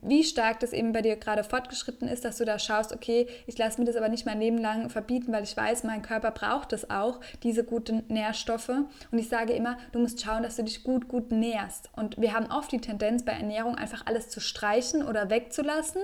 wie 0.02 0.24
stark 0.24 0.60
das 0.60 0.72
eben 0.72 0.92
bei 0.92 1.02
dir 1.02 1.16
gerade 1.16 1.44
fortgeschritten 1.44 2.08
ist, 2.08 2.24
dass 2.24 2.38
du 2.38 2.44
da 2.44 2.58
schaust, 2.58 2.92
okay, 2.92 3.28
ich 3.46 3.56
lasse 3.56 3.80
mir 3.80 3.86
das 3.86 3.96
aber 3.96 4.08
nicht 4.08 4.26
mein 4.26 4.40
Leben 4.40 4.58
lang 4.58 4.90
verbieten, 4.90 5.32
weil 5.32 5.44
ich 5.44 5.56
weiß, 5.56 5.84
mein 5.84 6.02
Körper 6.02 6.32
braucht 6.32 6.72
es 6.72 6.90
auch, 6.90 7.20
diese 7.42 7.62
guten 7.62 8.02
Nährstoffe. 8.08 8.70
Und 8.70 9.18
ich 9.18 9.28
sage 9.28 9.52
immer, 9.52 9.78
du 9.92 10.00
musst 10.00 10.20
schauen, 10.20 10.42
dass 10.42 10.56
du 10.56 10.64
dich 10.64 10.82
gut, 10.82 11.08
gut 11.08 11.30
nährst. 11.30 11.90
Und 11.94 12.20
wir 12.20 12.34
haben 12.34 12.50
oft 12.50 12.72
die 12.72 12.80
Tendenz 12.80 13.24
bei 13.24 13.32
Ernährung 13.32 13.76
einfach 13.76 14.06
alles 14.06 14.28
zu 14.28 14.40
streichen 14.40 15.06
oder 15.06 15.30
wegzulassen 15.30 16.02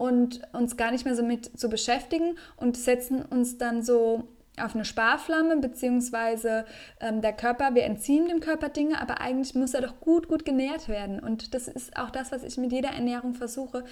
und 0.00 0.40
uns 0.54 0.78
gar 0.78 0.92
nicht 0.92 1.04
mehr 1.04 1.14
so 1.14 1.22
mit 1.22 1.60
zu 1.60 1.68
beschäftigen 1.68 2.36
und 2.56 2.74
setzen 2.74 3.22
uns 3.22 3.58
dann 3.58 3.82
so 3.82 4.28
auf 4.60 4.74
eine 4.74 4.84
Sparflamme, 4.84 5.56
beziehungsweise 5.56 6.64
ähm, 7.00 7.20
der 7.20 7.32
Körper, 7.32 7.74
wir 7.74 7.84
entziehen 7.84 8.28
dem 8.28 8.40
Körper 8.40 8.68
Dinge, 8.68 9.00
aber 9.00 9.20
eigentlich 9.20 9.54
muss 9.54 9.74
er 9.74 9.82
doch 9.82 10.00
gut, 10.00 10.28
gut 10.28 10.44
genährt 10.44 10.88
werden. 10.88 11.20
Und 11.20 11.54
das 11.54 11.68
ist 11.68 11.96
auch 11.96 12.10
das, 12.10 12.32
was 12.32 12.42
ich 12.42 12.56
mit 12.58 12.72
jeder 12.72 12.90
Ernährung 12.90 13.34
versuche, 13.34 13.84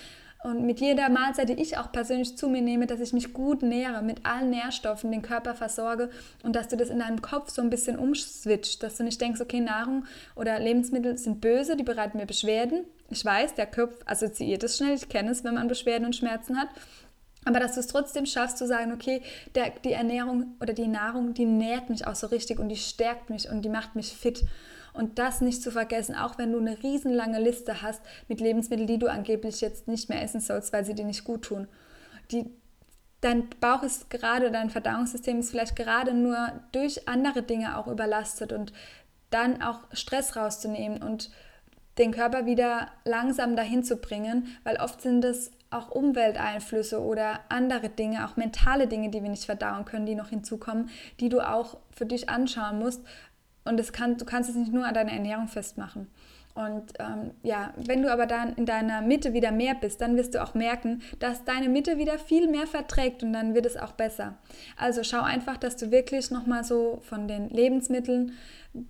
und 0.44 0.64
mit 0.64 0.78
jeder 0.78 1.08
Mahlzeit, 1.08 1.48
die 1.48 1.60
ich 1.60 1.78
auch 1.78 1.90
persönlich 1.90 2.36
zu 2.36 2.48
mir 2.48 2.62
nehme, 2.62 2.86
dass 2.86 3.00
ich 3.00 3.12
mich 3.12 3.32
gut 3.32 3.62
nähere, 3.62 4.02
mit 4.02 4.24
allen 4.24 4.50
Nährstoffen 4.50 5.10
den 5.10 5.22
Körper 5.22 5.54
versorge 5.54 6.10
und 6.44 6.54
dass 6.54 6.68
du 6.68 6.76
das 6.76 6.90
in 6.90 7.00
deinem 7.00 7.20
Kopf 7.20 7.50
so 7.50 7.60
ein 7.60 7.70
bisschen 7.70 7.98
umswitcht, 7.98 8.82
dass 8.84 8.96
du 8.96 9.02
nicht 9.02 9.20
denkst, 9.20 9.40
okay, 9.40 9.60
Nahrung 9.60 10.04
oder 10.36 10.60
Lebensmittel 10.60 11.18
sind 11.18 11.40
böse, 11.40 11.76
die 11.76 11.82
bereiten 11.82 12.18
mir 12.18 12.26
Beschwerden. 12.26 12.84
Ich 13.10 13.24
weiß, 13.24 13.54
der 13.54 13.66
Kopf 13.66 13.94
assoziiert 14.06 14.62
es 14.62 14.76
schnell, 14.76 14.94
ich 14.94 15.08
kenne 15.08 15.32
es, 15.32 15.42
wenn 15.42 15.54
man 15.54 15.66
Beschwerden 15.66 16.06
und 16.06 16.14
Schmerzen 16.14 16.56
hat. 16.56 16.68
Aber 17.44 17.60
dass 17.60 17.74
du 17.74 17.80
es 17.80 17.86
trotzdem 17.86 18.26
schaffst 18.26 18.58
zu 18.58 18.66
sagen, 18.66 18.92
okay, 18.92 19.22
der, 19.54 19.70
die 19.84 19.92
Ernährung 19.92 20.56
oder 20.60 20.72
die 20.72 20.88
Nahrung, 20.88 21.34
die 21.34 21.46
nährt 21.46 21.88
mich 21.88 22.06
auch 22.06 22.14
so 22.14 22.26
richtig 22.26 22.58
und 22.58 22.68
die 22.68 22.76
stärkt 22.76 23.30
mich 23.30 23.48
und 23.48 23.62
die 23.62 23.68
macht 23.68 23.94
mich 23.94 24.12
fit. 24.12 24.44
Und 24.92 25.18
das 25.18 25.40
nicht 25.40 25.62
zu 25.62 25.70
vergessen, 25.70 26.16
auch 26.16 26.38
wenn 26.38 26.50
du 26.50 26.58
eine 26.58 26.82
riesenlange 26.82 27.40
Liste 27.40 27.82
hast 27.82 28.02
mit 28.26 28.40
Lebensmitteln, 28.40 28.88
die 28.88 28.98
du 28.98 29.06
angeblich 29.06 29.60
jetzt 29.60 29.86
nicht 29.86 30.08
mehr 30.08 30.22
essen 30.22 30.40
sollst, 30.40 30.72
weil 30.72 30.84
sie 30.84 30.94
dir 30.94 31.04
nicht 31.04 31.24
gut 31.24 31.42
tun. 31.42 31.68
Die, 32.32 32.50
dein 33.20 33.48
Bauch 33.60 33.82
ist 33.82 34.10
gerade, 34.10 34.50
dein 34.50 34.70
Verdauungssystem 34.70 35.38
ist 35.38 35.50
vielleicht 35.50 35.76
gerade 35.76 36.14
nur 36.14 36.52
durch 36.72 37.08
andere 37.08 37.42
Dinge 37.42 37.78
auch 37.78 37.86
überlastet 37.86 38.52
und 38.52 38.72
dann 39.30 39.62
auch 39.62 39.80
Stress 39.92 40.36
rauszunehmen 40.36 41.02
und 41.02 41.30
den 41.98 42.12
Körper 42.12 42.46
wieder 42.46 42.88
langsam 43.04 43.56
dahin 43.56 43.84
zu 43.84 43.96
bringen, 43.96 44.48
weil 44.64 44.76
oft 44.76 45.00
sind 45.02 45.24
es 45.24 45.50
auch 45.70 45.90
Umwelteinflüsse 45.90 47.00
oder 47.00 47.40
andere 47.48 47.88
Dinge, 47.88 48.26
auch 48.26 48.36
mentale 48.36 48.86
Dinge, 48.86 49.10
die 49.10 49.22
wir 49.22 49.30
nicht 49.30 49.44
verdauen 49.44 49.84
können, 49.84 50.06
die 50.06 50.14
noch 50.14 50.30
hinzukommen, 50.30 50.90
die 51.20 51.28
du 51.28 51.40
auch 51.40 51.78
für 51.94 52.06
dich 52.06 52.28
anschauen 52.28 52.78
musst. 52.78 53.02
Und 53.64 53.92
kann, 53.92 54.16
du 54.16 54.24
kannst 54.24 54.48
es 54.48 54.56
nicht 54.56 54.72
nur 54.72 54.86
an 54.86 54.94
deiner 54.94 55.12
Ernährung 55.12 55.46
festmachen. 55.46 56.08
Und 56.58 56.94
ähm, 56.98 57.30
ja, 57.44 57.72
wenn 57.76 58.02
du 58.02 58.10
aber 58.10 58.26
dann 58.26 58.54
in 58.54 58.66
deiner 58.66 59.00
Mitte 59.00 59.32
wieder 59.32 59.52
mehr 59.52 59.76
bist, 59.76 60.00
dann 60.00 60.16
wirst 60.16 60.34
du 60.34 60.42
auch 60.42 60.54
merken, 60.54 61.02
dass 61.20 61.44
deine 61.44 61.68
Mitte 61.68 61.98
wieder 61.98 62.18
viel 62.18 62.48
mehr 62.48 62.66
verträgt 62.66 63.22
und 63.22 63.32
dann 63.32 63.54
wird 63.54 63.64
es 63.64 63.76
auch 63.76 63.92
besser. 63.92 64.38
Also 64.76 65.04
schau 65.04 65.20
einfach, 65.20 65.56
dass 65.56 65.76
du 65.76 65.92
wirklich 65.92 66.32
nochmal 66.32 66.64
so 66.64 66.98
von 67.02 67.28
den 67.28 67.48
Lebensmitteln 67.50 68.32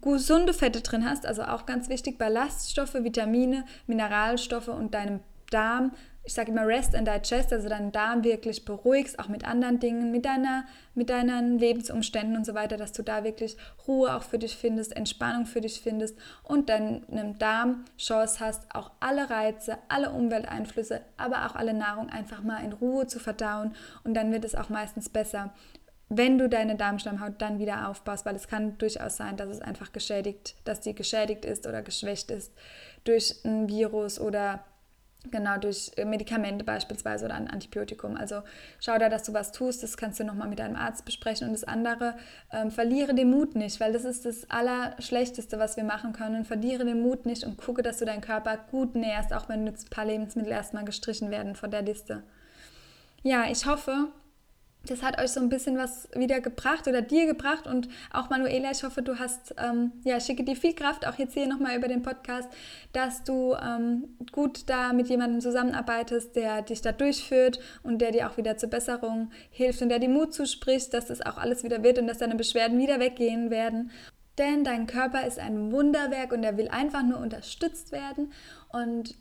gesunde 0.01 0.55
Fette 0.55 0.81
drin 0.81 1.09
hast, 1.09 1.27
also 1.27 1.43
auch 1.43 1.67
ganz 1.67 1.91
wichtig, 1.91 2.17
Ballaststoffe, 2.17 2.95
Vitamine, 2.95 3.65
Mineralstoffe 3.87 4.69
und 4.69 4.95
deinem 4.95 5.21
Darm 5.51 5.93
ich 6.29 6.35
sage 6.35 6.53
immer 6.53 6.67
Rest 6.67 6.95
and 6.95 7.09
Digest, 7.09 7.55
also 7.55 7.71
deinen 7.71 7.91
Darm 7.91 8.23
wirklich 8.23 8.67
beruhigst, 8.67 9.19
auch 9.19 9.29
mit 9.29 9.49
anderen 9.49 9.81
Dingen, 9.81 10.11
mit, 10.11 10.27
deiner, 10.27 10.67
mit 10.95 11.09
deinen 11.09 11.59
Lebensumständen 11.59 12.37
und 12.37 12.45
so 12.45 12.53
weiter, 12.53 12.77
dass 12.77 12.93
du 12.93 13.03
da 13.03 13.25
wirklich 13.25 13.57
Ruhe 13.87 14.15
auch 14.15 14.23
für 14.23 14.39
dich 14.39 14.55
findest, 14.55 14.95
Entspannung 14.95 15.47
für 15.47 15.63
dich 15.63 15.81
findest 15.81 16.19
und 16.43 16.69
deinem 16.69 17.39
Darm 17.39 17.87
Chance 17.97 18.41
hast, 18.41 18.75
auch 18.75 18.91
alle 19.01 19.31
Reize, 19.31 19.79
alle 19.89 20.11
Umwelteinflüsse, 20.11 21.01
aber 21.17 21.47
auch 21.47 21.55
alle 21.55 21.73
Nahrung 21.73 22.11
einfach 22.11 22.43
mal 22.43 22.63
in 22.63 22.75
Ruhe 22.75 23.07
zu 23.07 23.19
verdauen 23.19 23.75
und 24.05 24.13
dann 24.13 24.31
wird 24.31 24.45
es 24.45 24.55
auch 24.55 24.69
meistens 24.69 25.09
besser 25.09 25.55
wenn 26.11 26.39
du 26.39 26.49
deine 26.49 26.75
Darmstammhaut 26.75 27.35
dann 27.37 27.59
wieder 27.59 27.87
aufbaust, 27.91 28.25
weil 28.25 28.35
es 28.35 28.49
kann 28.49 28.79
durchaus 28.79 29.19
sein, 29.19 29.37
dass 29.37 29.51
es 29.51 29.61
einfach 29.61 29.93
geschädigt, 29.93 30.55
dass 30.65 30.81
die 30.81 30.95
geschädigt 30.95 31.45
ist 31.45 31.67
oder 31.67 31.83
geschwächt 31.83 32.31
ist 32.31 32.51
durch 33.05 33.45
ein 33.45 33.69
Virus 33.69 34.19
oder 34.19 34.65
Genau, 35.31 35.59
durch 35.59 35.91
äh, 35.97 36.05
Medikamente 36.05 36.65
beispielsweise 36.65 37.25
oder 37.25 37.35
ein 37.35 37.49
Antibiotikum. 37.49 38.17
Also 38.17 38.43
schau 38.79 38.99
da, 38.99 39.09
dass 39.09 39.25
du 39.25 39.35
was 39.35 39.51
tust, 39.51 39.83
das 39.83 39.97
kannst 39.97 40.21
du 40.21 40.25
nochmal 40.25 40.49
mit 40.49 40.61
deinem 40.61 40.77
Arzt 40.77 41.05
besprechen. 41.05 41.49
Und 41.49 41.55
das 41.55 41.65
andere, 41.65 42.15
ähm, 42.53 42.71
verliere 42.71 43.15
den 43.15 43.31
Mut 43.31 43.57
nicht, 43.57 43.81
weil 43.81 43.93
das 43.93 44.05
ist 44.05 44.25
das 44.25 44.49
Allerschlechteste, 44.49 45.59
was 45.59 45.77
wir 45.77 45.85
machen 45.85 46.13
können. 46.13 46.45
Verliere 46.45 46.85
den 46.85 47.03
Mut 47.03 47.27
nicht 47.27 47.45
und 47.45 47.59
gucke, 47.59 47.83
dass 47.83 47.99
du 47.99 48.05
deinen 48.05 48.21
Körper 48.21 48.57
gut 48.71 48.95
nährst, 48.95 49.33
auch 49.33 49.49
wenn 49.49 49.67
jetzt 49.67 49.87
ein 49.87 49.91
paar 49.91 50.05
Lebensmittel 50.05 50.53
erstmal 50.53 50.85
gestrichen 50.85 51.31
werden 51.31 51.57
von 51.57 51.71
der 51.71 51.83
Liste. 51.83 52.23
Ja, 53.23 53.45
ich 53.51 53.67
hoffe, 53.67 54.09
das 54.87 55.03
hat 55.03 55.21
euch 55.21 55.31
so 55.31 55.41
ein 55.41 55.49
bisschen 55.49 55.77
was 55.77 56.09
wieder 56.15 56.41
gebracht 56.41 56.87
oder 56.87 57.03
dir 57.03 57.27
gebracht 57.27 57.67
und 57.67 57.89
auch 58.13 58.31
Manuela, 58.31 58.71
ich 58.71 58.83
hoffe, 58.85 59.03
du 59.03 59.19
hast, 59.19 59.55
ähm, 59.59 59.93
ja, 60.05 60.21
schicke 60.21 60.45
dir 60.45 60.57
viel 60.57 60.75
Kraft, 60.75 61.07
auch 61.07 61.19
jetzt 61.19 61.35
hier 61.35 61.47
nochmal 61.47 61.77
über 61.77 61.89
den 61.89 62.03
Podcast, 62.03 62.49
dass 62.93 63.25
du 63.25 63.55
ähm, 63.55 64.17
gut 64.33 64.69
da 64.69 64.93
mit 64.93 65.09
jemandem 65.09 65.41
zusammenarbeitest, 65.41 66.37
der 66.37 66.63
dich 66.63 66.81
da 66.81 66.93
durchführt 66.93 67.61
und 67.83 67.99
der 67.99 68.13
dir 68.13 68.31
auch 68.31 68.37
wieder 68.37 68.57
zur 68.57 68.71
Besserung 68.71 69.31
hilft 69.51 69.83
und 69.83 69.89
der 69.89 69.99
dir 69.99 70.09
Mut 70.09 70.33
zuspricht, 70.33 70.95
dass 70.95 71.07
das 71.07 71.21
auch 71.21 71.39
alles 71.39 71.65
wieder 71.65 71.83
wird 71.83 71.99
und 71.99 72.07
dass 72.07 72.19
deine 72.19 72.37
Beschwerden 72.37 72.79
wieder 72.79 73.01
weggehen 73.01 73.51
werden. 73.51 73.91
Denn 74.39 74.63
dein 74.63 74.87
Körper 74.87 75.27
ist 75.27 75.39
ein 75.39 75.73
Wunderwerk 75.73 76.33
und 76.33 76.45
er 76.45 76.57
will 76.57 76.69
einfach 76.69 77.03
nur 77.03 77.19
unterstützt 77.19 77.91
werden 77.91 78.33
und 78.73 79.17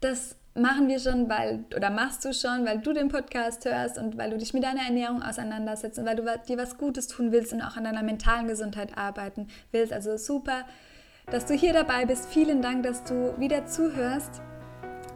das 0.00 0.36
machen 0.56 0.88
wir 0.88 0.98
schon, 0.98 1.28
weil, 1.28 1.64
oder 1.74 1.90
machst 1.90 2.24
du 2.24 2.32
schon, 2.32 2.64
weil 2.64 2.78
du 2.78 2.92
den 2.92 3.08
Podcast 3.08 3.64
hörst 3.64 3.98
und 3.98 4.16
weil 4.16 4.30
du 4.30 4.38
dich 4.38 4.54
mit 4.54 4.64
deiner 4.64 4.82
Ernährung 4.82 5.22
auseinandersetzt 5.22 5.98
und 5.98 6.06
weil 6.06 6.16
du 6.16 6.24
dir 6.48 6.58
was 6.58 6.78
Gutes 6.78 7.08
tun 7.08 7.32
willst 7.32 7.52
und 7.52 7.62
auch 7.62 7.76
an 7.76 7.84
deiner 7.84 8.02
mentalen 8.02 8.48
Gesundheit 8.48 8.96
arbeiten 8.96 9.48
willst. 9.72 9.92
Also 9.92 10.16
super, 10.16 10.64
dass 11.30 11.46
du 11.46 11.54
hier 11.54 11.72
dabei 11.72 12.06
bist. 12.06 12.28
Vielen 12.28 12.62
Dank, 12.62 12.82
dass 12.82 13.04
du 13.04 13.38
wieder 13.38 13.66
zuhörst 13.66 14.42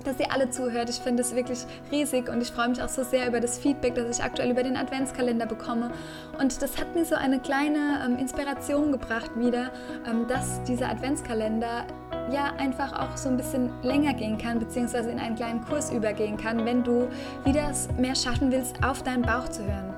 dass 0.05 0.18
ihr 0.18 0.33
alle 0.33 0.50
zuhört. 0.50 0.88
Ich 0.88 0.96
finde 0.96 1.22
es 1.22 1.35
wirklich 1.35 1.59
riesig 1.90 2.29
und 2.29 2.40
ich 2.40 2.50
freue 2.50 2.68
mich 2.68 2.83
auch 2.83 2.88
so 2.88 3.03
sehr 3.03 3.26
über 3.26 3.40
das 3.40 3.59
Feedback, 3.59 3.94
das 3.94 4.18
ich 4.18 4.24
aktuell 4.24 4.50
über 4.50 4.62
den 4.62 4.76
Adventskalender 4.76 5.46
bekomme. 5.46 5.90
Und 6.38 6.62
das 6.62 6.79
hat 6.79 6.94
mir 6.94 7.05
so 7.05 7.14
eine 7.14 7.38
kleine 7.40 8.03
ähm, 8.05 8.18
Inspiration 8.18 8.92
gebracht 8.92 9.31
wieder, 9.37 9.70
ähm, 10.09 10.26
dass 10.29 10.62
dieser 10.64 10.88
Adventskalender 10.88 11.85
ja 12.33 12.53
einfach 12.59 12.93
auch 12.93 13.16
so 13.16 13.29
ein 13.29 13.37
bisschen 13.37 13.71
länger 13.83 14.14
gehen 14.14 14.38
kann, 14.38 14.59
beziehungsweise 14.59 15.11
in 15.11 15.19
einen 15.19 15.37
kleinen 15.37 15.64
Kurs 15.64 15.90
übergehen 15.90 16.37
kann, 16.37 16.64
wenn 16.64 16.83
du 16.83 17.09
wieder 17.45 17.71
mehr 17.99 18.14
schaffen 18.14 18.51
willst, 18.51 18.83
auf 18.85 19.03
deinen 19.03 19.23
Bauch 19.23 19.49
zu 19.49 19.64
hören. 19.64 19.95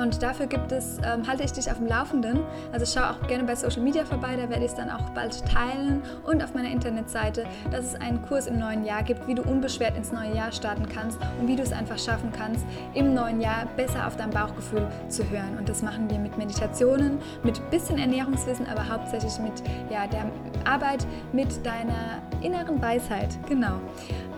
Und 0.00 0.22
dafür 0.22 0.46
gibt 0.46 0.72
es, 0.72 0.98
ähm, 0.98 1.26
halte 1.26 1.44
ich 1.44 1.52
dich 1.52 1.70
auf 1.70 1.78
dem 1.78 1.86
Laufenden. 1.86 2.40
Also 2.72 2.86
schau 2.86 3.10
auch 3.10 3.26
gerne 3.28 3.44
bei 3.44 3.54
Social 3.54 3.82
Media 3.82 4.04
vorbei, 4.04 4.36
da 4.36 4.48
werde 4.48 4.64
ich 4.64 4.70
es 4.70 4.74
dann 4.74 4.90
auch 4.90 5.10
bald 5.10 5.44
teilen. 5.46 6.02
Und 6.24 6.42
auf 6.42 6.54
meiner 6.54 6.70
Internetseite, 6.70 7.44
dass 7.70 7.86
es 7.86 7.94
einen 7.94 8.22
Kurs 8.22 8.46
im 8.46 8.58
neuen 8.58 8.84
Jahr 8.84 9.02
gibt, 9.02 9.26
wie 9.26 9.34
du 9.34 9.42
unbeschwert 9.42 9.96
ins 9.96 10.12
neue 10.12 10.34
Jahr 10.34 10.52
starten 10.52 10.88
kannst 10.88 11.18
und 11.40 11.48
wie 11.48 11.56
du 11.56 11.62
es 11.62 11.72
einfach 11.72 11.98
schaffen 11.98 12.32
kannst, 12.36 12.64
im 12.94 13.14
neuen 13.14 13.40
Jahr 13.40 13.66
besser 13.76 14.06
auf 14.06 14.16
dein 14.16 14.30
Bauchgefühl 14.30 14.86
zu 15.08 15.28
hören. 15.30 15.56
Und 15.58 15.68
das 15.68 15.82
machen 15.82 16.10
wir 16.10 16.18
mit 16.18 16.36
Meditationen, 16.36 17.18
mit 17.42 17.70
bisschen 17.70 17.98
Ernährungswissen, 17.98 18.66
aber 18.66 18.88
hauptsächlich 18.88 19.38
mit 19.38 19.62
ja, 19.90 20.06
der 20.06 20.26
Arbeit 20.64 21.06
mit 21.32 21.64
deiner 21.74 22.22
inneren 22.40 22.80
Weisheit. 22.80 23.36
Genau. 23.48 23.80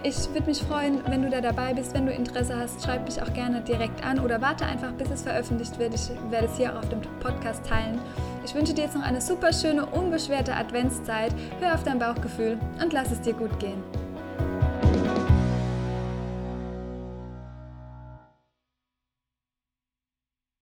Ich 0.03 0.29
würde 0.33 0.47
mich 0.47 0.63
freuen, 0.63 1.01
wenn 1.09 1.23
du 1.23 1.31
da 1.31 1.41
dabei 1.41 1.75
bist. 1.75 1.95
Wenn 1.95 2.07
du 2.07 2.13
Interesse 2.13 2.57
hast, 2.57 2.85
schreib 2.85 3.05
mich 3.05 3.21
auch 3.21 3.33
gerne 3.33 3.61
direkt 3.61 4.05
an 4.05 4.21
oder 4.21 4.41
warte 4.41 4.65
einfach, 4.65 4.93
bis 4.93 5.11
es 5.11 5.23
veröffentlicht 5.23 5.79
wird. 5.79 5.95
Ich 5.95 6.11
werde 6.31 6.47
es 6.47 6.57
hier 6.57 6.73
auch 6.73 6.79
auf 6.79 6.89
dem 6.89 7.01
Podcast 7.21 7.67
teilen. 7.67 7.99
Ich 8.45 8.55
wünsche 8.55 8.75
dir 8.75 8.85
jetzt 8.85 8.95
noch 8.95 9.03
eine 9.03 9.21
super 9.21 9.53
schöne, 9.53 9.85
unbeschwerte 9.87 10.55
Adventszeit. 10.55 11.35
Hör 11.61 11.75
auf 11.75 11.83
dein 11.83 11.99
Bauchgefühl 11.99 12.59
und 12.83 12.93
lass 12.93 13.11
es 13.11 13.21
dir 13.21 13.35
gut 13.35 13.59
gehen. 13.59 14.06